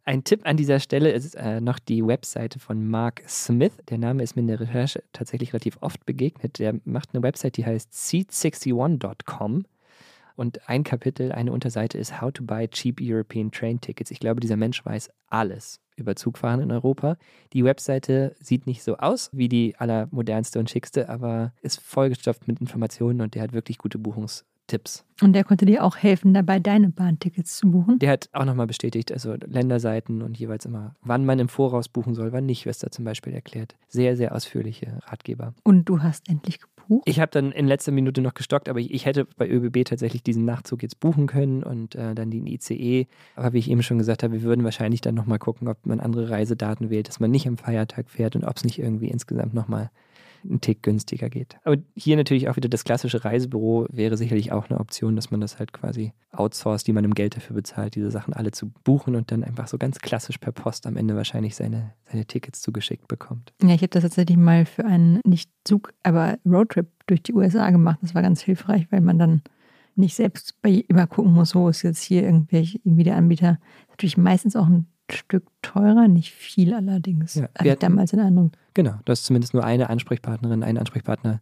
Ein 0.06 0.22
Tipp 0.22 0.42
an 0.44 0.58
dieser 0.58 0.80
Stelle 0.80 1.12
ist 1.12 1.34
äh, 1.34 1.62
noch 1.62 1.78
die 1.78 2.06
Webseite 2.06 2.58
von 2.58 2.86
Mark 2.86 3.22
Smith. 3.26 3.72
Der 3.88 3.96
Name 3.96 4.22
ist 4.22 4.36
mir 4.36 4.42
in 4.42 4.48
der 4.48 4.60
Recherche 4.60 5.02
tatsächlich 5.14 5.54
relativ 5.54 5.78
oft 5.80 6.04
begegnet. 6.04 6.58
Der 6.58 6.74
macht 6.84 7.14
eine 7.14 7.22
Website, 7.22 7.56
die 7.56 7.64
heißt 7.64 7.90
seat61.com. 7.90 9.64
Und 10.36 10.68
ein 10.68 10.84
Kapitel, 10.84 11.32
eine 11.32 11.52
Unterseite 11.52 11.96
ist 11.96 12.20
How 12.20 12.30
to 12.30 12.44
Buy 12.44 12.68
Cheap 12.68 12.98
European 13.00 13.50
Train 13.50 13.80
Tickets. 13.80 14.10
Ich 14.10 14.20
glaube, 14.20 14.40
dieser 14.40 14.56
Mensch 14.56 14.84
weiß 14.84 15.08
alles 15.28 15.80
über 15.96 16.16
Zugfahren 16.16 16.60
in 16.60 16.70
Europa. 16.70 17.16
Die 17.54 17.64
Webseite 17.64 18.34
sieht 18.40 18.66
nicht 18.66 18.82
so 18.82 18.98
aus 18.98 19.30
wie 19.32 19.48
die 19.48 19.74
allermodernste 19.78 20.58
und 20.58 20.68
schickste, 20.68 21.08
aber 21.08 21.54
ist 21.62 21.80
vollgestopft 21.80 22.46
mit 22.46 22.60
Informationen 22.60 23.22
und 23.22 23.34
der 23.34 23.42
hat 23.42 23.54
wirklich 23.54 23.78
gute 23.78 23.98
Buchungstipps. 24.64 25.04
Und 25.22 25.32
der 25.32 25.44
konnte 25.44 25.64
dir 25.64 25.84
auch 25.84 25.96
helfen, 25.96 26.34
dabei 26.34 26.58
deine 26.58 26.88
Bahntickets 26.88 27.58
zu 27.58 27.70
buchen. 27.70 27.98
Der 28.00 28.10
hat 28.10 28.28
auch 28.32 28.44
nochmal 28.44 28.66
bestätigt, 28.66 29.12
also 29.12 29.34
Länderseiten 29.34 30.22
und 30.22 30.36
jeweils 30.38 30.64
immer, 30.64 30.96
wann 31.02 31.24
man 31.24 31.38
im 31.38 31.48
Voraus 31.48 31.88
buchen 31.88 32.14
soll, 32.14 32.32
wann 32.32 32.46
nicht, 32.46 32.66
was 32.66 32.78
da 32.78 32.90
zum 32.90 33.04
Beispiel 33.04 33.32
erklärt. 33.32 33.76
Sehr, 33.88 34.16
sehr 34.16 34.34
ausführliche 34.34 34.98
Ratgeber. 35.06 35.54
Und 35.62 35.88
du 35.88 36.02
hast 36.02 36.28
endlich 36.28 36.60
gebucht. 36.60 37.04
Ich 37.06 37.20
habe 37.20 37.30
dann 37.30 37.52
in 37.52 37.66
letzter 37.68 37.92
Minute 37.92 38.20
noch 38.20 38.34
gestockt, 38.34 38.68
aber 38.68 38.80
ich, 38.80 38.92
ich 38.92 39.06
hätte 39.06 39.26
bei 39.36 39.48
ÖBB 39.48 39.84
tatsächlich 39.84 40.22
diesen 40.22 40.44
Nachtzug 40.44 40.82
jetzt 40.82 40.98
buchen 40.98 41.26
können 41.26 41.62
und 41.62 41.94
äh, 41.94 42.14
dann 42.14 42.30
den 42.30 42.46
ICE. 42.46 43.06
Aber 43.36 43.52
wie 43.52 43.58
ich 43.58 43.70
eben 43.70 43.82
schon 43.82 43.98
gesagt 43.98 44.24
habe, 44.24 44.34
wir 44.34 44.42
würden 44.42 44.64
wahrscheinlich 44.64 45.00
dann 45.00 45.14
nochmal 45.14 45.38
gucken, 45.38 45.68
ob 45.68 45.86
man 45.86 46.00
andere 46.00 46.28
Reisedaten 46.28 46.90
wählt, 46.90 47.08
dass 47.08 47.20
man 47.20 47.30
nicht 47.30 47.46
am 47.46 47.56
Feiertag 47.56 48.10
fährt 48.10 48.34
und 48.34 48.44
ob 48.44 48.56
es 48.56 48.64
nicht 48.64 48.80
irgendwie 48.80 49.08
insgesamt 49.08 49.54
nochmal 49.54 49.90
einen 50.48 50.60
Tick 50.60 50.82
günstiger 50.82 51.30
geht. 51.30 51.56
Aber 51.64 51.76
hier 51.94 52.16
natürlich 52.16 52.48
auch 52.48 52.56
wieder 52.56 52.68
das 52.68 52.84
klassische 52.84 53.24
Reisebüro 53.24 53.86
wäre 53.90 54.16
sicherlich 54.16 54.52
auch 54.52 54.68
eine 54.68 54.78
Option, 54.78 55.16
dass 55.16 55.30
man 55.30 55.40
das 55.40 55.58
halt 55.58 55.72
quasi 55.72 56.12
outsourced, 56.32 56.86
die 56.86 56.92
man 56.92 57.04
im 57.04 57.14
Geld 57.14 57.36
dafür 57.36 57.56
bezahlt, 57.56 57.94
diese 57.94 58.10
Sachen 58.10 58.34
alle 58.34 58.50
zu 58.50 58.70
buchen 58.84 59.14
und 59.16 59.30
dann 59.32 59.42
einfach 59.44 59.66
so 59.68 59.78
ganz 59.78 59.98
klassisch 60.00 60.38
per 60.38 60.52
Post 60.52 60.86
am 60.86 60.96
Ende 60.96 61.16
wahrscheinlich 61.16 61.54
seine, 61.56 61.92
seine 62.10 62.26
Tickets 62.26 62.60
zugeschickt 62.60 63.08
bekommt. 63.08 63.52
Ja, 63.62 63.70
ich 63.74 63.80
habe 63.82 63.88
das 63.88 64.02
tatsächlich 64.02 64.36
mal 64.36 64.66
für 64.66 64.84
einen 64.84 65.20
nicht 65.24 65.50
Zug, 65.64 65.92
aber 66.02 66.38
Roadtrip 66.44 66.86
durch 67.06 67.22
die 67.22 67.32
USA 67.34 67.70
gemacht. 67.70 67.98
Das 68.02 68.14
war 68.14 68.22
ganz 68.22 68.42
hilfreich, 68.42 68.86
weil 68.90 69.00
man 69.00 69.18
dann 69.18 69.42
nicht 69.96 70.14
selbst 70.14 70.60
bei 70.60 70.84
immer 70.88 71.06
gucken 71.06 71.32
muss, 71.32 71.54
wo 71.54 71.68
ist 71.68 71.82
jetzt 71.82 72.02
hier 72.02 72.22
irgendwelche, 72.24 72.78
irgendwie 72.84 73.04
der 73.04 73.16
Anbieter. 73.16 73.58
Natürlich 73.90 74.16
meistens 74.16 74.56
auch 74.56 74.66
ein 74.66 74.86
Stück 75.10 75.44
teurer, 75.62 76.08
nicht 76.08 76.32
viel 76.32 76.74
allerdings. 76.74 77.34
Ja, 77.36 77.48
wir 77.60 77.72
hatten- 77.72 77.80
damals 77.80 78.10
den 78.10 78.20
Eindruck. 78.20 78.52
Genau, 78.74 78.94
du 79.04 79.12
hast 79.12 79.24
zumindest 79.24 79.54
nur 79.54 79.62
eine 79.62 79.88
Ansprechpartnerin, 79.88 80.64
einen 80.64 80.78
Ansprechpartner. 80.78 81.40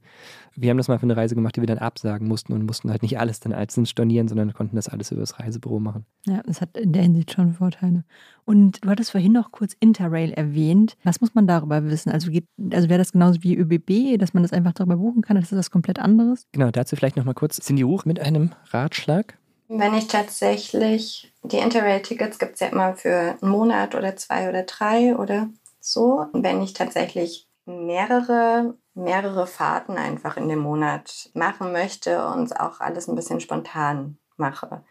Wir 0.54 0.68
haben 0.68 0.76
das 0.76 0.88
mal 0.88 0.98
für 0.98 1.04
eine 1.04 1.16
Reise 1.16 1.34
gemacht, 1.34 1.56
die 1.56 1.62
wir 1.62 1.66
dann 1.66 1.78
absagen 1.78 2.28
mussten 2.28 2.52
und 2.52 2.66
mussten 2.66 2.90
halt 2.90 3.00
nicht 3.00 3.18
alles 3.18 3.40
dann 3.40 3.54
einzeln 3.54 3.86
stornieren, 3.86 4.28
sondern 4.28 4.52
konnten 4.52 4.76
das 4.76 4.88
alles 4.88 5.10
über 5.12 5.22
das 5.22 5.40
Reisebüro 5.40 5.80
machen. 5.80 6.04
Ja, 6.26 6.42
das 6.44 6.60
hat 6.60 6.76
in 6.76 6.92
der 6.92 7.02
Hinsicht 7.02 7.32
schon 7.32 7.54
Vorteile. 7.54 8.04
Und 8.44 8.84
du 8.84 8.90
hattest 8.90 9.12
vorhin 9.12 9.32
noch 9.32 9.50
kurz 9.50 9.74
Interrail 9.80 10.32
erwähnt. 10.32 10.98
Was 11.04 11.22
muss 11.22 11.34
man 11.34 11.46
darüber 11.46 11.84
wissen? 11.86 12.12
Also, 12.12 12.30
geht, 12.30 12.44
also 12.70 12.90
wäre 12.90 12.98
das 12.98 13.12
genauso 13.12 13.42
wie 13.42 13.56
ÖBB, 13.56 14.18
dass 14.18 14.34
man 14.34 14.42
das 14.42 14.52
einfach 14.52 14.74
darüber 14.74 14.96
buchen 14.96 15.22
kann? 15.22 15.36
Das 15.36 15.50
ist 15.50 15.56
was 15.56 15.70
komplett 15.70 15.98
anderes? 15.98 16.46
Genau, 16.52 16.70
dazu 16.70 16.96
vielleicht 16.96 17.16
nochmal 17.16 17.34
kurz 17.34 17.56
Cindy 17.56 17.82
Ruch 17.82 18.04
mit 18.04 18.20
einem 18.20 18.50
Ratschlag. 18.72 19.38
Wenn 19.68 19.94
ich 19.94 20.06
tatsächlich, 20.06 21.32
die 21.44 21.56
Interrail-Tickets 21.56 22.38
gibt 22.38 22.54
es 22.54 22.60
ja 22.60 22.66
immer 22.66 22.94
für 22.94 23.38
einen 23.40 23.50
Monat 23.50 23.94
oder 23.94 24.16
zwei 24.16 24.50
oder 24.50 24.64
drei 24.64 25.16
oder 25.16 25.48
so. 25.84 26.26
Wenn 26.32 26.62
ich 26.62 26.72
tatsächlich 26.72 27.48
mehrere, 27.64 28.74
mehrere 28.94 29.46
Fahrten 29.46 29.96
einfach 29.96 30.36
in 30.36 30.48
dem 30.48 30.60
Monat 30.60 31.30
machen 31.34 31.72
möchte 31.72 32.26
und 32.26 32.58
auch 32.58 32.80
alles 32.80 33.08
ein 33.08 33.14
bisschen 33.14 33.40
spontan 33.40 34.18
mache. 34.36 34.84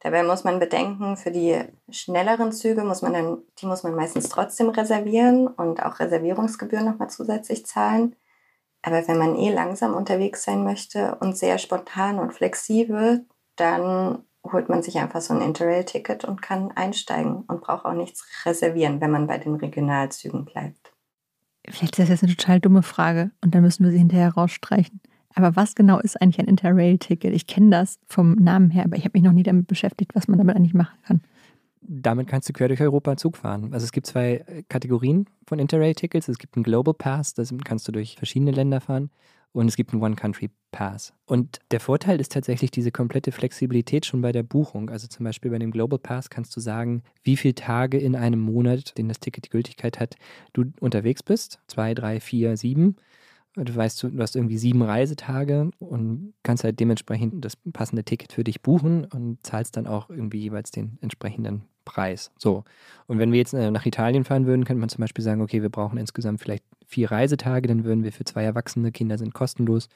Dabei 0.00 0.22
muss 0.22 0.44
man 0.44 0.60
bedenken, 0.60 1.16
für 1.16 1.32
die 1.32 1.60
schnelleren 1.90 2.52
Züge 2.52 2.84
muss 2.84 3.02
man 3.02 3.14
dann, 3.14 3.38
die 3.58 3.66
muss 3.66 3.82
man 3.82 3.94
meistens 3.96 4.28
trotzdem 4.28 4.68
reservieren 4.68 5.48
und 5.48 5.82
auch 5.82 5.98
Reservierungsgebühren 5.98 6.86
nochmal 6.86 7.10
zusätzlich 7.10 7.66
zahlen. 7.66 8.14
Aber 8.82 9.06
wenn 9.08 9.18
man 9.18 9.36
eh 9.36 9.52
langsam 9.52 9.94
unterwegs 9.94 10.44
sein 10.44 10.62
möchte 10.62 11.16
und 11.16 11.36
sehr 11.36 11.58
spontan 11.58 12.20
und 12.20 12.32
flexibel, 12.32 13.26
dann 13.56 14.24
holt 14.52 14.68
man 14.68 14.82
sich 14.82 14.98
einfach 14.98 15.20
so 15.20 15.34
ein 15.34 15.40
Interrail-Ticket 15.40 16.24
und 16.24 16.42
kann 16.42 16.70
einsteigen 16.72 17.44
und 17.46 17.60
braucht 17.60 17.84
auch 17.84 17.94
nichts 17.94 18.26
reservieren, 18.44 19.00
wenn 19.00 19.10
man 19.10 19.26
bei 19.26 19.38
den 19.38 19.54
Regionalzügen 19.56 20.44
bleibt. 20.44 20.92
Vielleicht 21.68 21.98
ist 21.98 22.04
das 22.04 22.08
jetzt 22.08 22.24
eine 22.24 22.36
total 22.36 22.60
dumme 22.60 22.82
Frage 22.82 23.30
und 23.42 23.54
dann 23.54 23.62
müssen 23.62 23.84
wir 23.84 23.90
sie 23.90 23.98
hinterher 23.98 24.32
rausstreichen. 24.32 25.00
Aber 25.34 25.54
was 25.54 25.74
genau 25.74 26.00
ist 26.00 26.20
eigentlich 26.20 26.40
ein 26.40 26.48
Interrail-Ticket? 26.48 27.32
Ich 27.34 27.46
kenne 27.46 27.70
das 27.70 27.98
vom 28.08 28.32
Namen 28.34 28.70
her, 28.70 28.84
aber 28.84 28.96
ich 28.96 29.04
habe 29.04 29.12
mich 29.14 29.22
noch 29.22 29.32
nie 29.32 29.42
damit 29.42 29.66
beschäftigt, 29.66 30.14
was 30.14 30.26
man 30.26 30.38
damit 30.38 30.56
eigentlich 30.56 30.74
machen 30.74 30.98
kann. 31.06 31.20
Damit 31.80 32.26
kannst 32.26 32.48
du 32.48 32.52
quer 32.52 32.68
durch 32.68 32.80
Europa 32.80 33.16
Zug 33.16 33.36
fahren. 33.36 33.72
Also 33.72 33.84
es 33.84 33.92
gibt 33.92 34.06
zwei 34.06 34.44
Kategorien 34.68 35.26
von 35.46 35.58
Interrail-Tickets. 35.58 36.28
Es 36.28 36.38
gibt 36.38 36.56
einen 36.56 36.64
Global 36.64 36.94
Pass, 36.94 37.34
da 37.34 37.44
kannst 37.64 37.86
du 37.86 37.92
durch 37.92 38.16
verschiedene 38.16 38.50
Länder 38.50 38.80
fahren. 38.80 39.10
Und 39.52 39.68
es 39.68 39.76
gibt 39.76 39.92
einen 39.92 40.02
One-Country-Pass. 40.02 41.14
Und 41.24 41.60
der 41.70 41.80
Vorteil 41.80 42.20
ist 42.20 42.32
tatsächlich 42.32 42.70
diese 42.70 42.92
komplette 42.92 43.32
Flexibilität 43.32 44.06
schon 44.06 44.20
bei 44.20 44.30
der 44.30 44.42
Buchung. 44.42 44.90
Also 44.90 45.08
zum 45.08 45.24
Beispiel 45.24 45.50
bei 45.50 45.58
dem 45.58 45.70
Global 45.70 45.98
Pass 45.98 46.30
kannst 46.30 46.54
du 46.54 46.60
sagen, 46.60 47.02
wie 47.22 47.36
viele 47.36 47.54
Tage 47.54 47.98
in 47.98 48.14
einem 48.14 48.40
Monat, 48.40 48.96
den 48.98 49.08
das 49.08 49.20
Ticket 49.20 49.46
die 49.46 49.50
Gültigkeit 49.50 49.98
hat, 50.00 50.16
du 50.52 50.66
unterwegs 50.80 51.22
bist. 51.22 51.60
Zwei, 51.66 51.94
drei, 51.94 52.20
vier, 52.20 52.56
sieben. 52.56 52.96
Du 53.54 53.74
weißt, 53.74 54.02
du 54.02 54.18
hast 54.18 54.36
irgendwie 54.36 54.58
sieben 54.58 54.82
Reisetage 54.82 55.70
und 55.78 56.34
kannst 56.42 56.62
halt 56.62 56.78
dementsprechend 56.78 57.44
das 57.44 57.56
passende 57.56 58.04
Ticket 58.04 58.32
für 58.32 58.44
dich 58.44 58.62
buchen 58.62 59.04
und 59.06 59.44
zahlst 59.44 59.76
dann 59.76 59.86
auch 59.86 60.10
irgendwie 60.10 60.38
jeweils 60.38 60.70
den 60.70 60.98
entsprechenden 61.00 61.64
Preis. 61.88 62.30
So. 62.38 62.64
Und 63.06 63.18
wenn 63.18 63.32
wir 63.32 63.38
jetzt 63.38 63.54
äh, 63.54 63.70
nach 63.70 63.86
Italien 63.86 64.24
fahren 64.24 64.46
würden, 64.46 64.64
könnte 64.64 64.80
man 64.80 64.88
zum 64.88 65.00
Beispiel 65.00 65.24
sagen, 65.24 65.40
okay, 65.40 65.62
wir 65.62 65.70
brauchen 65.70 65.98
insgesamt 65.98 66.40
vielleicht 66.40 66.64
vier 66.86 67.10
Reisetage, 67.10 67.68
dann 67.68 67.84
würden 67.84 68.04
wir 68.04 68.12
für 68.12 68.24
zwei 68.24 68.44
Erwachsene, 68.44 68.92
Kinder 68.92 69.18
sind 69.18 69.34
kostenlos, 69.34 69.88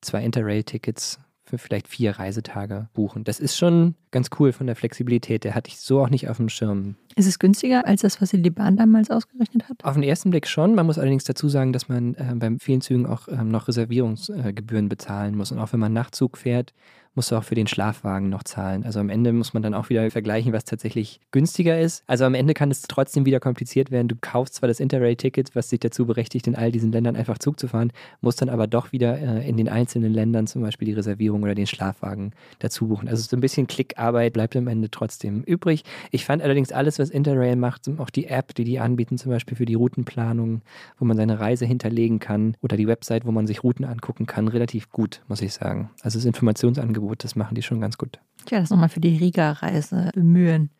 zwei 0.00 0.24
Interrail-Tickets 0.24 1.18
für 1.44 1.58
vielleicht 1.58 1.88
vier 1.88 2.18
Reisetage 2.18 2.88
buchen. 2.94 3.24
Das 3.24 3.40
ist 3.40 3.56
schon 3.56 3.94
ganz 4.10 4.30
cool 4.38 4.52
von 4.52 4.66
der 4.66 4.76
Flexibilität. 4.76 5.44
Der 5.44 5.54
hatte 5.54 5.68
ich 5.68 5.78
so 5.78 6.00
auch 6.00 6.08
nicht 6.08 6.28
auf 6.28 6.36
dem 6.36 6.48
Schirm. 6.48 6.94
Ist 7.16 7.26
es 7.26 7.38
günstiger 7.38 7.86
als 7.86 8.02
das, 8.02 8.20
was 8.20 8.30
die 8.30 8.50
Bahn 8.50 8.76
damals 8.76 9.10
ausgerechnet 9.10 9.68
hat? 9.68 9.84
Auf 9.84 9.94
den 9.94 10.02
ersten 10.02 10.30
Blick 10.30 10.46
schon. 10.46 10.74
Man 10.74 10.86
muss 10.86 10.98
allerdings 10.98 11.24
dazu 11.24 11.48
sagen, 11.48 11.72
dass 11.72 11.88
man 11.88 12.14
äh, 12.14 12.34
bei 12.36 12.56
vielen 12.58 12.80
Zügen 12.80 13.06
auch 13.06 13.28
äh, 13.28 13.42
noch 13.42 13.68
Reservierungsgebühren 13.68 14.88
bezahlen 14.88 15.36
muss. 15.36 15.52
Und 15.52 15.58
auch 15.58 15.72
wenn 15.72 15.80
man 15.80 15.92
Nachtzug 15.92 16.38
fährt, 16.38 16.72
musst 17.14 17.30
du 17.30 17.36
auch 17.36 17.44
für 17.44 17.54
den 17.54 17.66
Schlafwagen 17.66 18.28
noch 18.28 18.42
zahlen. 18.42 18.84
Also 18.84 19.00
am 19.00 19.10
Ende 19.10 19.32
muss 19.32 19.52
man 19.52 19.62
dann 19.62 19.74
auch 19.74 19.90
wieder 19.90 20.10
vergleichen, 20.10 20.52
was 20.52 20.64
tatsächlich 20.64 21.20
günstiger 21.30 21.78
ist. 21.78 22.04
Also 22.06 22.24
am 22.24 22.34
Ende 22.34 22.54
kann 22.54 22.70
es 22.70 22.82
trotzdem 22.82 23.26
wieder 23.26 23.40
kompliziert 23.40 23.90
werden. 23.90 24.08
Du 24.08 24.16
kaufst 24.20 24.54
zwar 24.54 24.68
das 24.68 24.80
Interrail-Ticket, 24.80 25.54
was 25.54 25.68
dich 25.68 25.80
dazu 25.80 26.06
berechtigt, 26.06 26.46
in 26.46 26.56
all 26.56 26.72
diesen 26.72 26.90
Ländern 26.90 27.16
einfach 27.16 27.38
Zug 27.38 27.60
zu 27.60 27.68
fahren, 27.68 27.92
musst 28.20 28.40
dann 28.40 28.48
aber 28.48 28.66
doch 28.66 28.92
wieder 28.92 29.18
äh, 29.18 29.48
in 29.48 29.56
den 29.56 29.68
einzelnen 29.68 30.12
Ländern 30.12 30.46
zum 30.46 30.62
Beispiel 30.62 30.86
die 30.86 30.94
Reservierung 30.94 31.42
oder 31.42 31.54
den 31.54 31.66
Schlafwagen 31.66 32.32
dazu 32.60 32.88
buchen. 32.88 33.08
Also 33.08 33.22
so 33.22 33.36
ein 33.36 33.40
bisschen 33.40 33.66
Klickarbeit 33.66 34.32
bleibt 34.32 34.56
am 34.56 34.68
Ende 34.68 34.90
trotzdem 34.90 35.42
übrig. 35.42 35.84
Ich 36.10 36.24
fand 36.24 36.42
allerdings 36.42 36.72
alles, 36.72 36.98
was 36.98 37.10
Interrail 37.10 37.56
macht, 37.56 37.88
auch 37.98 38.10
die 38.10 38.28
App, 38.28 38.54
die 38.54 38.64
die 38.64 38.78
anbieten, 38.78 39.18
zum 39.18 39.30
Beispiel 39.30 39.56
für 39.56 39.66
die 39.66 39.74
Routenplanung, 39.74 40.62
wo 40.98 41.04
man 41.04 41.16
seine 41.16 41.38
Reise 41.40 41.66
hinterlegen 41.66 42.20
kann 42.20 42.56
oder 42.62 42.76
die 42.76 42.88
Website, 42.88 43.26
wo 43.26 43.32
man 43.32 43.46
sich 43.46 43.62
Routen 43.62 43.84
angucken 43.84 44.26
kann, 44.26 44.48
relativ 44.48 44.90
gut, 44.90 45.22
muss 45.28 45.42
ich 45.42 45.52
sagen. 45.52 45.90
Also 46.02 46.18
das 46.18 46.24
Informationsangebot 46.24 47.01
Angebot, 47.02 47.24
das 47.24 47.36
machen 47.36 47.54
die 47.54 47.62
schon 47.62 47.80
ganz 47.80 47.98
gut. 47.98 48.20
Tja, 48.46 48.60
das 48.60 48.70
nochmal 48.70 48.88
für 48.88 49.00
die 49.00 49.16
Riga-Reise 49.16 50.10
bemühen. 50.14 50.70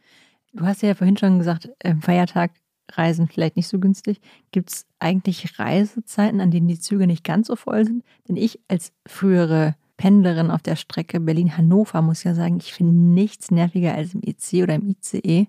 Du 0.53 0.65
hast 0.65 0.83
ja 0.83 0.95
vorhin 0.95 1.17
schon 1.17 1.39
gesagt, 1.39 1.71
Feiertag 2.01 2.53
Reisen 2.93 3.27
vielleicht 3.27 3.57
nicht 3.57 3.69
so 3.69 3.79
günstig. 3.79 4.21
Gibt 4.51 4.71
es 4.71 4.87
eigentlich 4.99 5.59
Reisezeiten, 5.59 6.41
an 6.41 6.51
denen 6.51 6.69
die 6.69 6.79
Züge 6.79 7.07
nicht 7.07 7.25
ganz 7.25 7.47
so 7.47 7.57
voll 7.57 7.85
sind? 7.85 8.05
Denn 8.29 8.37
ich 8.37 8.61
als 8.69 8.93
frühere 9.07 9.75
Pendlerin 9.97 10.51
auf 10.51 10.63
der 10.63 10.77
Strecke 10.77 11.21
Berlin-Hannover 11.21 12.03
muss 12.03 12.25
ja 12.25 12.35
sagen, 12.35 12.59
ich 12.59 12.75
finde 12.75 12.95
nichts 12.95 13.51
nerviger 13.51 13.95
als 13.95 14.15
im 14.15 14.23
EC 14.23 14.63
oder 14.63 14.75
im 14.75 14.95
ICE 14.95 15.49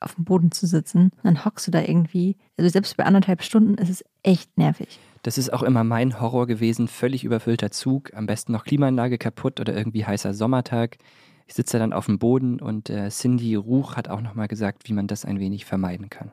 auf 0.00 0.14
dem 0.14 0.24
Boden 0.24 0.52
zu 0.52 0.66
sitzen. 0.66 1.10
Dann 1.24 1.44
hockst 1.44 1.66
du 1.66 1.70
da 1.70 1.80
irgendwie. 1.80 2.36
Also 2.56 2.70
selbst 2.70 2.96
bei 2.96 3.04
anderthalb 3.04 3.42
Stunden 3.42 3.74
ist 3.74 3.90
es 3.90 4.04
echt 4.22 4.56
nervig. 4.56 5.00
Das 5.22 5.38
ist 5.38 5.52
auch 5.52 5.62
immer 5.62 5.84
mein 5.84 6.20
Horror 6.20 6.46
gewesen. 6.46 6.88
Völlig 6.88 7.24
überfüllter 7.24 7.70
Zug, 7.70 8.12
am 8.14 8.26
besten 8.26 8.52
noch 8.52 8.64
Klimaanlage 8.64 9.18
kaputt 9.18 9.60
oder 9.60 9.74
irgendwie 9.74 10.04
heißer 10.04 10.34
Sommertag. 10.34 10.98
Ich 11.46 11.54
sitze 11.54 11.78
dann 11.78 11.92
auf 11.92 12.06
dem 12.06 12.18
Boden 12.18 12.60
und 12.60 12.90
äh, 12.90 13.08
Cindy 13.08 13.54
Ruch 13.54 13.96
hat 13.96 14.08
auch 14.08 14.20
nochmal 14.20 14.48
gesagt, 14.48 14.88
wie 14.88 14.92
man 14.92 15.06
das 15.06 15.24
ein 15.24 15.40
wenig 15.40 15.64
vermeiden 15.64 16.10
kann. 16.10 16.32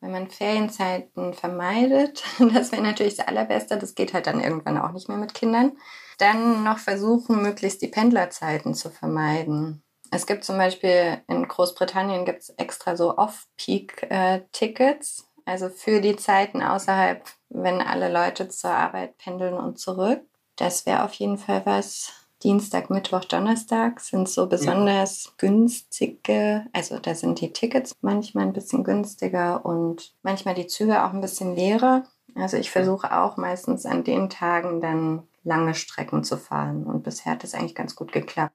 Wenn 0.00 0.10
man 0.10 0.28
Ferienzeiten 0.28 1.34
vermeidet, 1.34 2.24
das 2.52 2.72
wäre 2.72 2.82
natürlich 2.82 3.16
das 3.16 3.28
Allerbeste, 3.28 3.78
das 3.78 3.94
geht 3.94 4.12
halt 4.12 4.26
dann 4.26 4.40
irgendwann 4.40 4.78
auch 4.78 4.92
nicht 4.92 5.08
mehr 5.08 5.18
mit 5.18 5.34
Kindern, 5.34 5.72
dann 6.18 6.64
noch 6.64 6.78
versuchen, 6.78 7.42
möglichst 7.42 7.80
die 7.82 7.88
Pendlerzeiten 7.88 8.74
zu 8.74 8.90
vermeiden. 8.90 9.84
Es 10.10 10.26
gibt 10.26 10.44
zum 10.44 10.58
Beispiel 10.58 11.22
in 11.28 11.48
Großbritannien 11.48 12.24
gibt 12.24 12.42
es 12.42 12.50
extra 12.50 12.96
so 12.96 13.16
Off-Peak-Tickets, 13.16 15.20
äh, 15.20 15.22
also 15.46 15.70
für 15.70 16.00
die 16.00 16.16
Zeiten 16.16 16.60
außerhalb, 16.62 17.24
wenn 17.48 17.80
alle 17.80 18.12
Leute 18.12 18.48
zur 18.48 18.70
Arbeit 18.70 19.16
pendeln 19.16 19.54
und 19.54 19.78
zurück. 19.78 20.20
Das 20.56 20.84
wäre 20.84 21.04
auf 21.04 21.14
jeden 21.14 21.38
Fall 21.38 21.64
was. 21.64 22.12
Dienstag, 22.42 22.90
Mittwoch, 22.90 23.24
Donnerstag 23.24 23.98
sind 24.00 24.28
so 24.28 24.46
besonders 24.46 25.24
ja. 25.24 25.30
günstige, 25.38 26.66
also 26.74 26.98
da 26.98 27.14
sind 27.14 27.40
die 27.40 27.52
Tickets 27.52 27.94
manchmal 28.02 28.44
ein 28.44 28.52
bisschen 28.52 28.84
günstiger 28.84 29.64
und 29.64 30.12
manchmal 30.22 30.54
die 30.54 30.66
Züge 30.66 31.02
auch 31.02 31.14
ein 31.14 31.22
bisschen 31.22 31.56
leerer. 31.56 32.04
Also 32.34 32.58
ich 32.58 32.70
versuche 32.70 33.16
auch 33.16 33.38
meistens 33.38 33.86
an 33.86 34.04
den 34.04 34.28
Tagen 34.28 34.82
dann 34.82 35.22
lange 35.44 35.74
Strecken 35.74 36.24
zu 36.24 36.36
fahren 36.36 36.84
und 36.84 37.04
bisher 37.04 37.32
hat 37.32 37.42
das 37.42 37.54
eigentlich 37.54 37.74
ganz 37.74 37.96
gut 37.96 38.12
geklappt. 38.12 38.54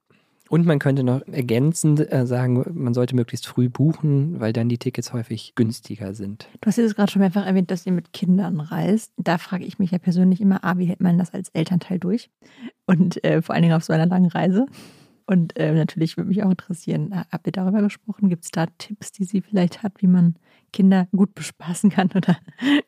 Und 0.51 0.65
man 0.65 0.79
könnte 0.79 1.05
noch 1.05 1.21
ergänzend 1.27 2.11
äh, 2.11 2.25
sagen, 2.25 2.61
man 2.73 2.93
sollte 2.93 3.15
möglichst 3.15 3.47
früh 3.47 3.69
buchen, 3.69 4.41
weil 4.41 4.51
dann 4.51 4.67
die 4.67 4.77
Tickets 4.77 5.13
häufig 5.13 5.55
günstiger 5.55 6.13
sind. 6.13 6.49
Du 6.59 6.67
hast 6.67 6.75
jetzt 6.75 6.97
gerade 6.97 7.09
schon 7.09 7.21
mehrfach 7.21 7.45
erwähnt, 7.45 7.71
dass 7.71 7.85
ihr 7.85 7.93
mit 7.93 8.11
Kindern 8.11 8.59
reist. 8.59 9.13
Da 9.15 9.37
frage 9.37 9.63
ich 9.63 9.79
mich 9.79 9.91
ja 9.91 9.97
persönlich 9.97 10.41
immer, 10.41 10.61
ah, 10.65 10.77
wie 10.77 10.87
hält 10.87 10.99
man 10.99 11.17
das 11.17 11.33
als 11.33 11.47
Elternteil 11.53 11.99
durch? 11.99 12.29
Und 12.85 13.23
äh, 13.23 13.41
vor 13.41 13.55
allen 13.55 13.61
Dingen 13.61 13.75
auf 13.75 13.85
so 13.85 13.93
einer 13.93 14.07
langen 14.07 14.29
Reise. 14.29 14.65
Und 15.25 15.57
äh, 15.57 15.73
natürlich 15.73 16.17
würde 16.17 16.27
mich 16.27 16.43
auch 16.43 16.49
interessieren, 16.49 17.15
habt 17.31 17.47
ihr 17.47 17.53
darüber 17.53 17.81
gesprochen? 17.81 18.27
Gibt 18.27 18.43
es 18.43 18.51
da 18.51 18.65
Tipps, 18.77 19.13
die 19.13 19.23
sie 19.23 19.39
vielleicht 19.39 19.83
hat, 19.83 20.01
wie 20.01 20.07
man 20.07 20.35
Kinder 20.71 21.07
gut 21.11 21.35
bespaßen 21.35 21.89
kann 21.89 22.09
oder, 22.15 22.37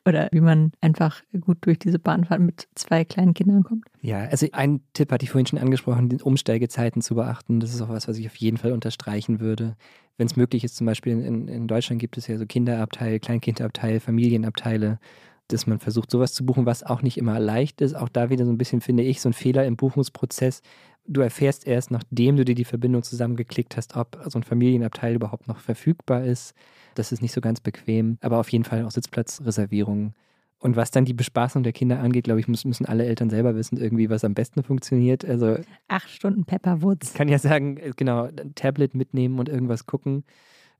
oder 0.06 0.30
wie 0.32 0.42
man 0.42 0.72
einfach 0.82 1.22
gut 1.42 1.58
durch 1.62 1.80
diese 1.80 2.00
Bahnfahrt 2.00 2.42
mit 2.42 2.68
zwei 2.76 3.06
kleinen 3.06 3.34
Kindern 3.34 3.64
kommt? 3.64 3.86
Ja, 4.02 4.20
also 4.20 4.48
ein 4.52 4.82
Tipp 4.94 5.12
hatte 5.12 5.24
ich 5.24 5.32
vorhin 5.32 5.48
schon 5.48 5.60
angesprochen, 5.60 6.10
die 6.10 6.22
Umsteigezeiten 6.22 7.02
zu 7.02 7.16
beachten. 7.16 7.60
Das 7.60 7.74
ist 7.74 7.82
auch 7.82 7.90
was, 7.90 8.08
was 8.08 8.18
ich 8.18 8.28
auf 8.28 8.36
jeden 8.36 8.58
Fall 8.58 8.72
unterstreichen 8.72 9.40
würde. 9.40 9.76
Wenn 10.18 10.28
es 10.28 10.36
möglich 10.36 10.64
ist, 10.64 10.76
zum 10.76 10.86
Beispiel 10.86 11.14
in, 11.14 11.48
in 11.48 11.68
Deutschland 11.68 12.00
gibt 12.00 12.18
es 12.18 12.28
ja 12.28 12.38
so 12.38 12.46
Kinderabteil, 12.46 13.20
Kleinkindabteil, 13.20 14.00
Familienabteile 14.00 15.00
dass 15.48 15.68
man 15.68 15.80
versucht, 15.80 16.10
sowas 16.10 16.34
zu 16.34 16.46
buchen, 16.46 16.66
was 16.66 16.84
auch 16.84 17.02
nicht 17.02 17.18
immer 17.18 17.40
leicht 17.40 17.82
ist. 17.82 17.96
Auch 17.96 18.10
da 18.10 18.30
wieder 18.30 18.46
so 18.46 18.52
ein 18.52 18.58
bisschen, 18.58 18.82
finde 18.82 19.04
ich, 19.04 19.22
so 19.22 19.30
ein 19.30 19.34
Fehler 19.34 19.66
im 19.66 19.76
Buchungsprozess. 19.76 20.62
Du 21.06 21.22
erfährst 21.22 21.68
erst, 21.68 21.92
nachdem 21.92 22.38
du 22.38 22.46
dir 22.46 22.56
die 22.56 22.66
Verbindung 22.66 23.04
zusammengeklickt 23.04 23.76
hast, 23.76 23.96
ob 23.96 24.20
so 24.26 24.40
ein 24.40 24.44
Familienabteil 24.44 25.16
überhaupt 25.16 25.48
noch 25.48 25.60
verfügbar 25.60 26.24
ist. 26.24 26.54
Das 26.96 27.12
ist 27.12 27.22
nicht 27.22 27.34
so 27.34 27.42
ganz 27.42 27.60
bequem, 27.60 28.18
aber 28.22 28.40
auf 28.40 28.50
jeden 28.50 28.64
Fall 28.64 28.86
auch 28.86 28.92
Sitzplatzreservierungen. 28.92 30.14
Und 30.60 30.78
was 30.78 30.92
dann 30.92 31.04
die 31.04 31.14
Bespaßung 31.14 31.64
der 31.64 31.74
Kinder 31.74 32.00
angeht, 32.00 32.24
glaube 32.24 32.40
ich, 32.40 32.48
müssen 32.48 32.86
alle 32.86 33.06
Eltern 33.06 33.30
selber 33.30 33.54
wissen, 33.56 33.78
irgendwie, 33.78 34.10
was 34.10 34.24
am 34.24 34.34
besten 34.34 34.64
funktioniert. 34.64 35.26
Also 35.26 35.58
acht 35.90 36.10
Stunden 36.10 36.46
Pepperwoods. 36.46 37.10
Ich 37.10 37.16
kann 37.16 37.28
ja 37.28 37.38
sagen, 37.38 37.80
genau, 37.98 38.24
ein 38.24 38.56
Tablet 38.56 38.96
mitnehmen 38.96 39.40
und 39.40 39.50
irgendwas 39.50 39.86
gucken 39.86 40.24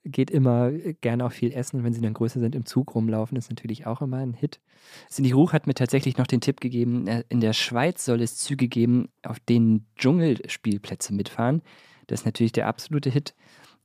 geht 0.06 0.32
immer 0.32 0.72
gerne 0.72 1.26
auch 1.26 1.32
viel 1.32 1.54
essen. 1.54 1.78
Und 1.78 1.84
wenn 1.84 1.94
sie 1.94 2.02
dann 2.02 2.14
größer 2.14 2.40
sind, 2.40 2.56
im 2.56 2.66
Zug 2.66 2.96
rumlaufen, 2.96 3.38
ist 3.38 3.50
natürlich 3.50 3.86
auch 3.86 4.02
immer 4.02 4.18
ein 4.18 4.34
Hit. 4.34 4.60
Cindy 5.10 5.32
Ruch 5.32 5.54
hat 5.54 5.68
mir 5.68 5.74
tatsächlich 5.74 6.18
noch 6.18 6.28
den 6.28 6.42
Tipp 6.42 6.60
gegeben, 6.60 7.08
äh, 7.08 7.24
in 7.30 7.40
der 7.40 7.54
Schweiz 7.54 8.06
soll 8.06 8.22
es 8.22 8.38
Züge 8.38 8.68
geben, 8.68 9.10
auf 9.24 9.40
denen 9.40 9.86
Dschungelspielplätze 9.98 11.14
mitfahren. 11.14 11.62
Das 12.08 12.22
ist 12.22 12.26
natürlich 12.26 12.52
der 12.52 12.68
absolute 12.68 13.10
Hit. 13.10 13.34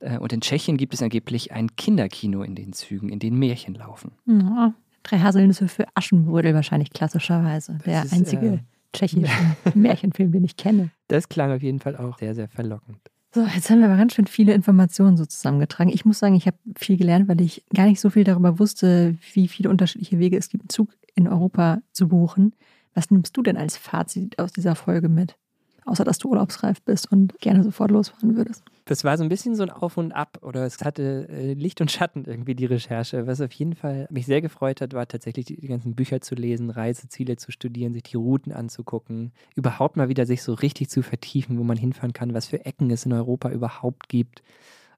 Äh, 0.00 0.18
und 0.18 0.32
in 0.32 0.40
Tschechien 0.40 0.76
gibt 0.76 0.94
es 0.94 1.02
angeblich 1.02 1.52
ein 1.52 1.76
Kinderkino 1.76 2.42
in 2.42 2.54
den 2.54 2.72
Zügen, 2.72 3.08
in 3.08 3.18
denen 3.18 3.38
Märchen 3.38 3.74
laufen. 3.74 4.12
Ja, 4.26 4.74
drei 5.02 5.18
Haselnüsse 5.18 5.68
für 5.68 5.86
Aschenbrödel 5.94 6.54
wahrscheinlich 6.54 6.90
klassischerweise. 6.90 7.78
Der 7.86 8.04
ist, 8.04 8.12
einzige 8.12 8.46
äh, 8.46 8.58
tschechische 8.92 9.32
Märchenfilm, 9.74 10.32
den 10.32 10.44
ich 10.44 10.56
kenne. 10.56 10.90
Das 11.08 11.28
klang 11.28 11.52
auf 11.52 11.62
jeden 11.62 11.80
Fall 11.80 11.96
auch 11.96 12.18
sehr, 12.18 12.34
sehr 12.34 12.48
verlockend. 12.48 12.98
So, 13.34 13.44
jetzt 13.44 13.68
haben 13.68 13.80
wir 13.80 13.86
aber 13.88 13.98
ganz 13.98 14.14
schön 14.14 14.26
viele 14.26 14.54
Informationen 14.54 15.16
so 15.18 15.26
zusammengetragen. 15.26 15.90
Ich 15.92 16.04
muss 16.06 16.18
sagen, 16.18 16.34
ich 16.34 16.46
habe 16.46 16.56
viel 16.76 16.96
gelernt, 16.96 17.28
weil 17.28 17.40
ich 17.42 17.62
gar 17.74 17.84
nicht 17.86 18.00
so 18.00 18.08
viel 18.10 18.24
darüber 18.24 18.58
wusste, 18.58 19.18
wie 19.34 19.48
viele 19.48 19.68
unterschiedliche 19.68 20.18
Wege 20.18 20.38
es 20.38 20.48
gibt, 20.48 20.62
einen 20.64 20.68
Zug 20.70 20.96
in 21.14 21.28
Europa 21.28 21.80
zu 21.92 22.08
buchen. 22.08 22.54
Was 22.94 23.10
nimmst 23.10 23.36
du 23.36 23.42
denn 23.42 23.58
als 23.58 23.76
Fazit 23.76 24.38
aus 24.38 24.52
dieser 24.52 24.74
Folge 24.74 25.08
mit? 25.10 25.36
Außer 25.88 26.04
dass 26.04 26.18
du 26.18 26.28
urlaubsreif 26.28 26.82
bist 26.82 27.10
und 27.10 27.38
gerne 27.40 27.62
sofort 27.62 27.90
losfahren 27.90 28.36
würdest. 28.36 28.62
Das 28.84 29.04
war 29.04 29.18
so 29.18 29.22
ein 29.22 29.28
bisschen 29.28 29.54
so 29.54 29.62
ein 29.62 29.70
Auf 29.70 29.96
und 29.96 30.12
Ab 30.12 30.38
oder 30.42 30.64
es 30.64 30.82
hatte 30.82 31.28
äh, 31.28 31.52
Licht 31.52 31.80
und 31.80 31.90
Schatten 31.90 32.24
irgendwie 32.24 32.54
die 32.54 32.64
Recherche. 32.64 33.26
Was 33.26 33.40
auf 33.40 33.52
jeden 33.52 33.74
Fall 33.74 34.06
mich 34.10 34.26
sehr 34.26 34.40
gefreut 34.40 34.80
hat, 34.80 34.94
war 34.94 35.06
tatsächlich 35.06 35.46
die, 35.46 35.60
die 35.60 35.68
ganzen 35.68 35.94
Bücher 35.94 36.20
zu 36.20 36.34
lesen, 36.34 36.70
Reiseziele 36.70 37.36
zu 37.36 37.52
studieren, 37.52 37.92
sich 37.92 38.04
die 38.04 38.16
Routen 38.16 38.52
anzugucken, 38.52 39.32
überhaupt 39.54 39.96
mal 39.96 40.08
wieder 40.08 40.24
sich 40.26 40.42
so 40.42 40.54
richtig 40.54 40.88
zu 40.88 41.02
vertiefen, 41.02 41.58
wo 41.58 41.64
man 41.64 41.76
hinfahren 41.76 42.12
kann, 42.12 42.34
was 42.34 42.46
für 42.46 42.64
Ecken 42.64 42.90
es 42.90 43.04
in 43.04 43.12
Europa 43.12 43.50
überhaupt 43.50 44.08
gibt 44.08 44.42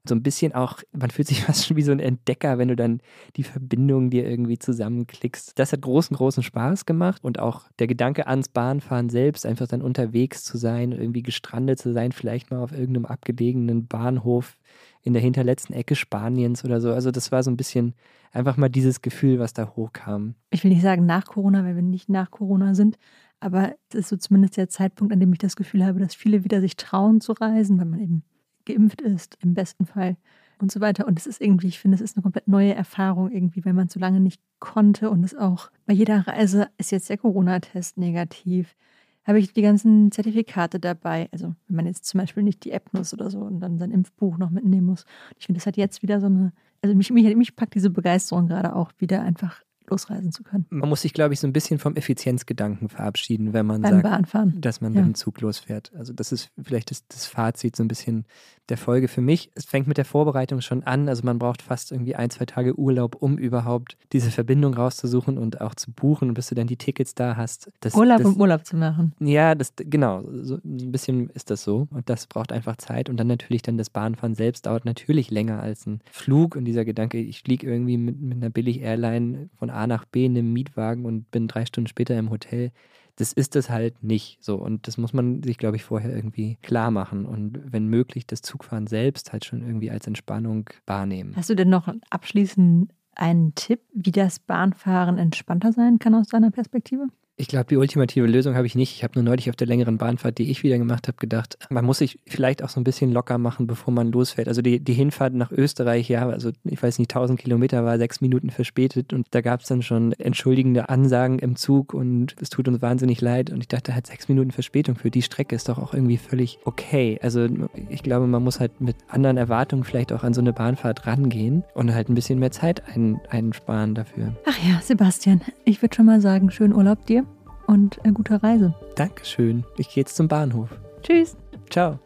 so 0.09 0.15
ein 0.15 0.23
bisschen 0.23 0.55
auch, 0.55 0.79
man 0.93 1.11
fühlt 1.11 1.29
sich 1.29 1.45
fast 1.45 1.67
schon 1.67 1.77
wie 1.77 1.83
so 1.83 1.93
ein 1.93 2.01
Entdecker, 2.01 2.59
wenn 2.59 2.69
du 2.69 2.77
dann 2.77 3.01
die 3.37 3.43
Verbindungen 3.43 4.11
dir 4.11 4.29
irgendwie 4.29 4.59
zusammenklickst. 4.59 5.59
Das 5.59 5.73
hat 5.73 5.83
großen, 5.83 6.17
großen 6.17 6.43
Spaß 6.43 6.87
gemacht 6.87 7.23
und 7.23 7.39
auch 7.39 7.65
der 7.79 7.87
Gedanke 7.87 8.27
ans 8.27 8.49
Bahnfahren 8.49 9.11
selbst, 9.11 9.45
einfach 9.47 9.69
dann 9.69 9.83
unterwegs 9.83 10.45
zu 10.45 10.59
sein, 10.59 10.93
irgendwie 10.93 11.23
gestrandet 11.23 11.79
zu 11.79 11.93
sein, 11.93 12.13
vielleicht 12.13 12.51
mal 12.51 12.63
auf 12.63 12.73
irgendeinem 12.73 13.07
abgelegenen 13.07 13.87
Bahnhof 13.87 14.57
in 15.03 15.13
der 15.13 15.23
hinterletzten 15.23 15.75
Ecke 15.75 15.95
Spaniens 15.95 16.65
oder 16.65 16.81
so. 16.81 16.93
Also 16.93 17.11
das 17.11 17.33
war 17.33 17.43
so 17.43 17.51
ein 17.51 17.57
bisschen 17.57 17.95
einfach 18.33 18.57
mal 18.57 18.69
dieses 18.69 19.03
Gefühl, 19.03 19.39
was 19.39 19.53
da 19.53 19.73
hochkam. 19.77 20.35
Ich 20.51 20.63
will 20.63 20.71
nicht 20.71 20.83
sagen 20.83 21.07
nach 21.07 21.25
Corona, 21.25 21.65
weil 21.65 21.75
wir 21.75 21.83
nicht 21.83 22.09
nach 22.09 22.31
Corona 22.31 22.75
sind, 22.75 22.97
aber 23.41 23.75
es 23.89 23.95
ist 23.95 24.09
so 24.09 24.17
zumindest 24.17 24.57
der 24.57 24.69
Zeitpunkt, 24.69 25.13
an 25.13 25.21
dem 25.21 25.33
ich 25.33 25.39
das 25.39 25.57
Gefühl 25.57 25.85
habe, 25.85 25.99
dass 25.99 26.15
viele 26.15 26.45
wieder 26.45 26.61
sich 26.61 26.77
trauen 26.77 27.21
zu 27.21 27.33
reisen, 27.33 27.79
weil 27.79 27.87
man 27.87 28.01
eben 28.01 28.23
geimpft 28.73 29.01
ist, 29.01 29.37
im 29.41 29.55
besten 29.55 29.87
Fall 29.87 30.17
und 30.61 30.71
so 30.71 30.81
weiter. 30.81 31.07
Und 31.07 31.19
es 31.19 31.27
ist 31.27 31.41
irgendwie, 31.41 31.69
ich 31.69 31.79
finde, 31.79 31.95
es 31.97 32.01
ist 32.01 32.17
eine 32.17 32.23
komplett 32.23 32.49
neue 32.49 32.75
Erfahrung 32.75 33.31
irgendwie, 33.31 33.65
weil 33.65 33.73
man 33.73 33.89
so 33.89 34.01
lange 34.01 34.21
nicht 34.21 34.41
konnte 34.59 35.11
und 35.11 35.25
es 35.25 35.35
auch 35.35 35.71
bei 35.87 35.93
jeder 35.95 36.27
Reise 36.27 36.69
ist 36.79 36.93
jetzt 36.93 37.09
der 37.09 37.19
Corona-Test 37.19 37.99
negativ. 37.99 38.77
Habe 39.25 39.39
ich 39.39 39.53
die 39.53 39.63
ganzen 39.63 40.11
Zertifikate 40.13 40.81
dabei. 40.81 41.29
Also, 41.33 41.55
wenn 41.69 41.77
man 41.77 41.87
jetzt 41.87 42.07
zum 42.07 42.21
Beispiel 42.21 42.43
nicht 42.43 42.65
die 42.65 42.73
App 42.73 42.93
nutzt 42.93 43.13
oder 43.13 43.31
so 43.31 43.41
und 43.41 43.61
dann 43.61 43.79
sein 43.79 43.91
Impfbuch 43.91 44.39
noch 44.39 44.51
mitnehmen 44.51 44.87
muss. 44.87 45.05
Ich 45.39 45.47
finde, 45.47 45.59
das 45.59 45.67
hat 45.67 45.77
jetzt 45.77 46.03
wieder 46.03 46.21
so 46.21 46.27
eine, 46.27 46.53
also 46.83 46.95
mich, 46.95 47.11
mich, 47.11 47.37
mich 47.37 47.57
packt 47.57 47.75
diese 47.75 47.91
Begeisterung 47.91 48.47
gerade 48.47 48.75
auch 48.75 48.93
wieder 48.99 49.23
einfach 49.23 49.63
losreisen 49.91 50.33
zu 50.33 50.43
können. 50.43 50.67
Man 50.71 50.89
muss 50.89 51.03
sich, 51.03 51.13
glaube 51.13 51.35
ich, 51.35 51.41
so 51.41 51.47
ein 51.47 51.53
bisschen 51.53 51.79
vom 51.79 51.97
Effizienzgedanken 51.97 52.89
verabschieden, 52.89 53.53
wenn 53.53 53.67
man 53.67 53.83
Beim 53.83 54.01
sagt, 54.25 54.55
dass 54.65 54.81
man 54.81 54.95
Ja. 54.95 55.01
mit 55.01 55.11
dem 55.11 55.15
Zug 55.15 55.41
losfährt. 55.41 55.93
Also 55.97 56.13
das 56.13 56.33
ist 56.33 56.51
vielleicht 56.63 56.91
das, 56.91 57.07
das 57.09 57.27
Fazit 57.27 57.77
so 57.77 57.83
ein 57.85 57.89
bisschen 57.89 58.25
der 58.69 58.79
Folge 58.79 59.09
für 59.09 59.21
mich. 59.21 59.51
Es 59.55 59.65
fängt 59.65 59.89
mit 59.89 59.99
der 59.99 60.05
Vorbereitung 60.05 60.61
schon 60.61 60.85
an. 60.85 61.09
Also 61.09 61.23
man 61.25 61.39
braucht 61.39 61.61
fast 61.61 61.91
irgendwie 61.93 62.15
ein, 62.15 62.31
zwei 62.31 62.47
Tage 62.47 62.79
Urlaub, 62.79 63.17
um 63.17 63.37
überhaupt 63.37 63.97
diese 64.13 64.31
Verbindung 64.31 64.75
rauszusuchen 64.75 65.39
und 65.39 65.61
auch 65.61 65.75
zu 65.75 65.91
buchen. 65.91 66.29
Und 66.29 66.35
bis 66.35 66.49
du 66.49 66.55
dann 66.55 66.69
die 66.69 66.77
Tickets 66.77 67.15
da 67.15 67.37
hast. 67.37 67.71
Das, 67.81 67.95
Urlaub, 67.95 68.19
das, 68.19 68.27
um 68.29 68.41
Urlaub 68.41 68.65
zu 68.65 68.77
machen. 68.77 69.13
Ja, 69.19 69.55
das 69.57 69.73
genau, 69.77 70.23
so 70.43 70.55
ein 70.65 70.93
bisschen 70.93 71.31
ist 71.31 71.51
das 71.51 71.65
so. 71.65 71.89
Und 71.91 72.09
das 72.09 72.27
braucht 72.29 72.53
einfach 72.53 72.77
Zeit. 72.77 73.09
Und 73.11 73.17
dann 73.17 73.27
natürlich 73.27 73.63
dann 73.63 73.77
das 73.77 73.91
Bahnfahren 73.91 74.35
selbst 74.37 74.67
dauert 74.67 74.85
natürlich 74.85 75.31
länger 75.33 75.61
als 75.61 75.87
ein 75.87 76.01
Flug. 76.13 76.55
Und 76.55 76.65
dieser 76.65 76.85
Gedanke, 76.85 77.19
ich 77.19 77.43
fliege 77.43 77.67
irgendwie 77.67 77.97
mit, 77.99 78.21
mit 78.21 78.37
einer 78.37 78.51
Billig-Airline 78.51 79.51
von 79.59 79.71
A 79.81 79.87
nach 79.87 80.05
B 80.05 80.27
in 80.27 80.37
einem 80.37 80.53
Mietwagen 80.53 81.05
und 81.05 81.31
bin 81.31 81.49
drei 81.49 81.65
Stunden 81.65 81.89
später 81.89 82.19
im 82.19 82.31
Hotel. 82.31 82.73
Das 83.17 83.33
ist 83.33 83.57
es 83.57 83.69
halt 83.69 84.03
nicht 84.03 84.43
so. 84.43 84.57
Und 84.57 84.87
das 84.87 84.97
muss 84.97 85.13
man 85.13 85.43
sich, 85.43 85.59
glaube 85.59 85.77
ich, 85.77 85.85
vorher 85.85 86.15
irgendwie 86.15 86.57
klar 86.63 86.91
machen. 86.91 87.27
Und 87.27 87.61
wenn 87.65 87.87
möglich, 87.87 88.27
das 88.27 88.43
Zugfahren 88.43 88.87
selbst 88.87 89.33
halt 89.33 89.45
schon 89.45 89.63
irgendwie 89.63 89.91
als 89.91 90.07
Entspannung 90.07 90.71
wahrnehmen. 90.87 91.35
Hast 91.37 91.51
du 91.51 91.55
denn 91.55 91.69
noch 91.69 91.93
abschließend 92.09 92.93
einen 93.15 93.55
Tipp, 93.55 93.81
wie 93.93 94.13
das 94.13 94.39
Bahnfahren 94.39 95.19
entspannter 95.19 95.73
sein 95.73 95.99
kann 95.99 96.15
aus 96.15 96.29
deiner 96.29 96.51
Perspektive? 96.51 97.09
Ich 97.41 97.49
glaube, 97.49 97.65
die 97.71 97.79
ultimative 97.79 98.27
Lösung 98.27 98.55
habe 98.55 98.67
ich 98.67 98.75
nicht. 98.75 98.95
Ich 98.95 99.03
habe 99.03 99.15
nur 99.15 99.23
neulich 99.23 99.49
auf 99.49 99.57
der 99.57 99.67
längeren 99.67 99.97
Bahnfahrt, 99.97 100.37
die 100.37 100.51
ich 100.51 100.63
wieder 100.63 100.77
gemacht 100.77 101.09
habe, 101.09 101.17
gedacht, 101.17 101.57
man 101.71 101.87
muss 101.87 101.97
sich 101.97 102.19
vielleicht 102.27 102.63
auch 102.63 102.69
so 102.69 102.79
ein 102.79 102.85
bisschen 102.85 103.13
locker 103.13 103.39
machen, 103.39 103.67
bevor 103.67 103.95
man 103.95 104.13
losfährt. 104.13 104.47
Also 104.47 104.61
die, 104.61 104.79
die 104.79 104.93
Hinfahrt 104.93 105.33
nach 105.33 105.51
Österreich, 105.51 106.11
ja, 106.11 106.29
also 106.29 106.51
ich 106.65 106.83
weiß 106.83 106.99
nicht, 106.99 107.11
1000 107.11 107.41
Kilometer 107.41 107.83
war 107.83 107.97
sechs 107.97 108.21
Minuten 108.21 108.51
verspätet 108.51 109.15
und 109.15 109.27
da 109.31 109.41
gab 109.41 109.63
es 109.63 109.69
dann 109.69 109.81
schon 109.81 110.13
entschuldigende 110.13 110.91
Ansagen 110.91 111.39
im 111.39 111.57
Zug 111.57 111.95
und 111.95 112.37
es 112.43 112.51
tut 112.51 112.69
uns 112.69 112.83
wahnsinnig 112.83 113.23
leid. 113.23 113.49
Und 113.49 113.63
ich 113.63 113.69
dachte 113.69 113.95
halt, 113.95 114.07
sechs 114.07 114.29
Minuten 114.29 114.51
Verspätung 114.51 114.97
für 114.97 115.11
die 115.11 115.23
Strecke 115.23 115.57
ist 115.57 115.71
doch 115.71 115.79
auch 115.79 115.95
irgendwie 115.95 116.19
völlig 116.19 116.59
okay. 116.67 117.19
Also 117.23 117.49
ich 117.89 118.03
glaube, 118.03 118.27
man 118.27 118.45
muss 118.45 118.61
halt 118.61 118.83
mit 118.83 118.97
anderen 119.09 119.39
Erwartungen 119.39 119.85
vielleicht 119.85 120.13
auch 120.13 120.25
an 120.25 120.35
so 120.35 120.43
eine 120.43 120.53
Bahnfahrt 120.53 121.07
rangehen 121.07 121.65
und 121.73 121.95
halt 121.95 122.11
ein 122.11 122.15
bisschen 122.15 122.39
mehr 122.39 122.51
Zeit 122.51 122.83
ein, 122.95 123.19
einsparen 123.31 123.95
dafür. 123.95 124.37
Ach 124.45 124.59
ja, 124.59 124.79
Sebastian, 124.83 125.41
ich 125.65 125.81
würde 125.81 125.97
schon 125.97 126.05
mal 126.05 126.21
sagen, 126.21 126.51
schönen 126.51 126.75
Urlaub 126.75 127.07
dir 127.07 127.25
und 127.71 128.05
eine 128.05 128.13
gute 128.13 128.43
Reise. 128.43 128.75
Dankeschön. 128.97 129.65
Ich 129.77 129.89
gehe 129.89 130.03
jetzt 130.03 130.17
zum 130.17 130.27
Bahnhof. 130.27 130.71
Tschüss. 131.03 131.37
Ciao. 131.71 132.01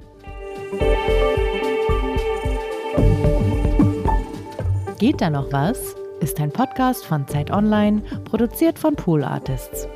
Geht 4.98 5.20
da 5.22 5.30
noch 5.30 5.50
was? 5.52 5.96
Ist 6.20 6.38
ein 6.38 6.52
Podcast 6.52 7.06
von 7.06 7.26
Zeit 7.26 7.50
Online, 7.50 8.02
produziert 8.24 8.78
von 8.78 8.94
Pool 8.94 9.24
Artists. 9.24 9.88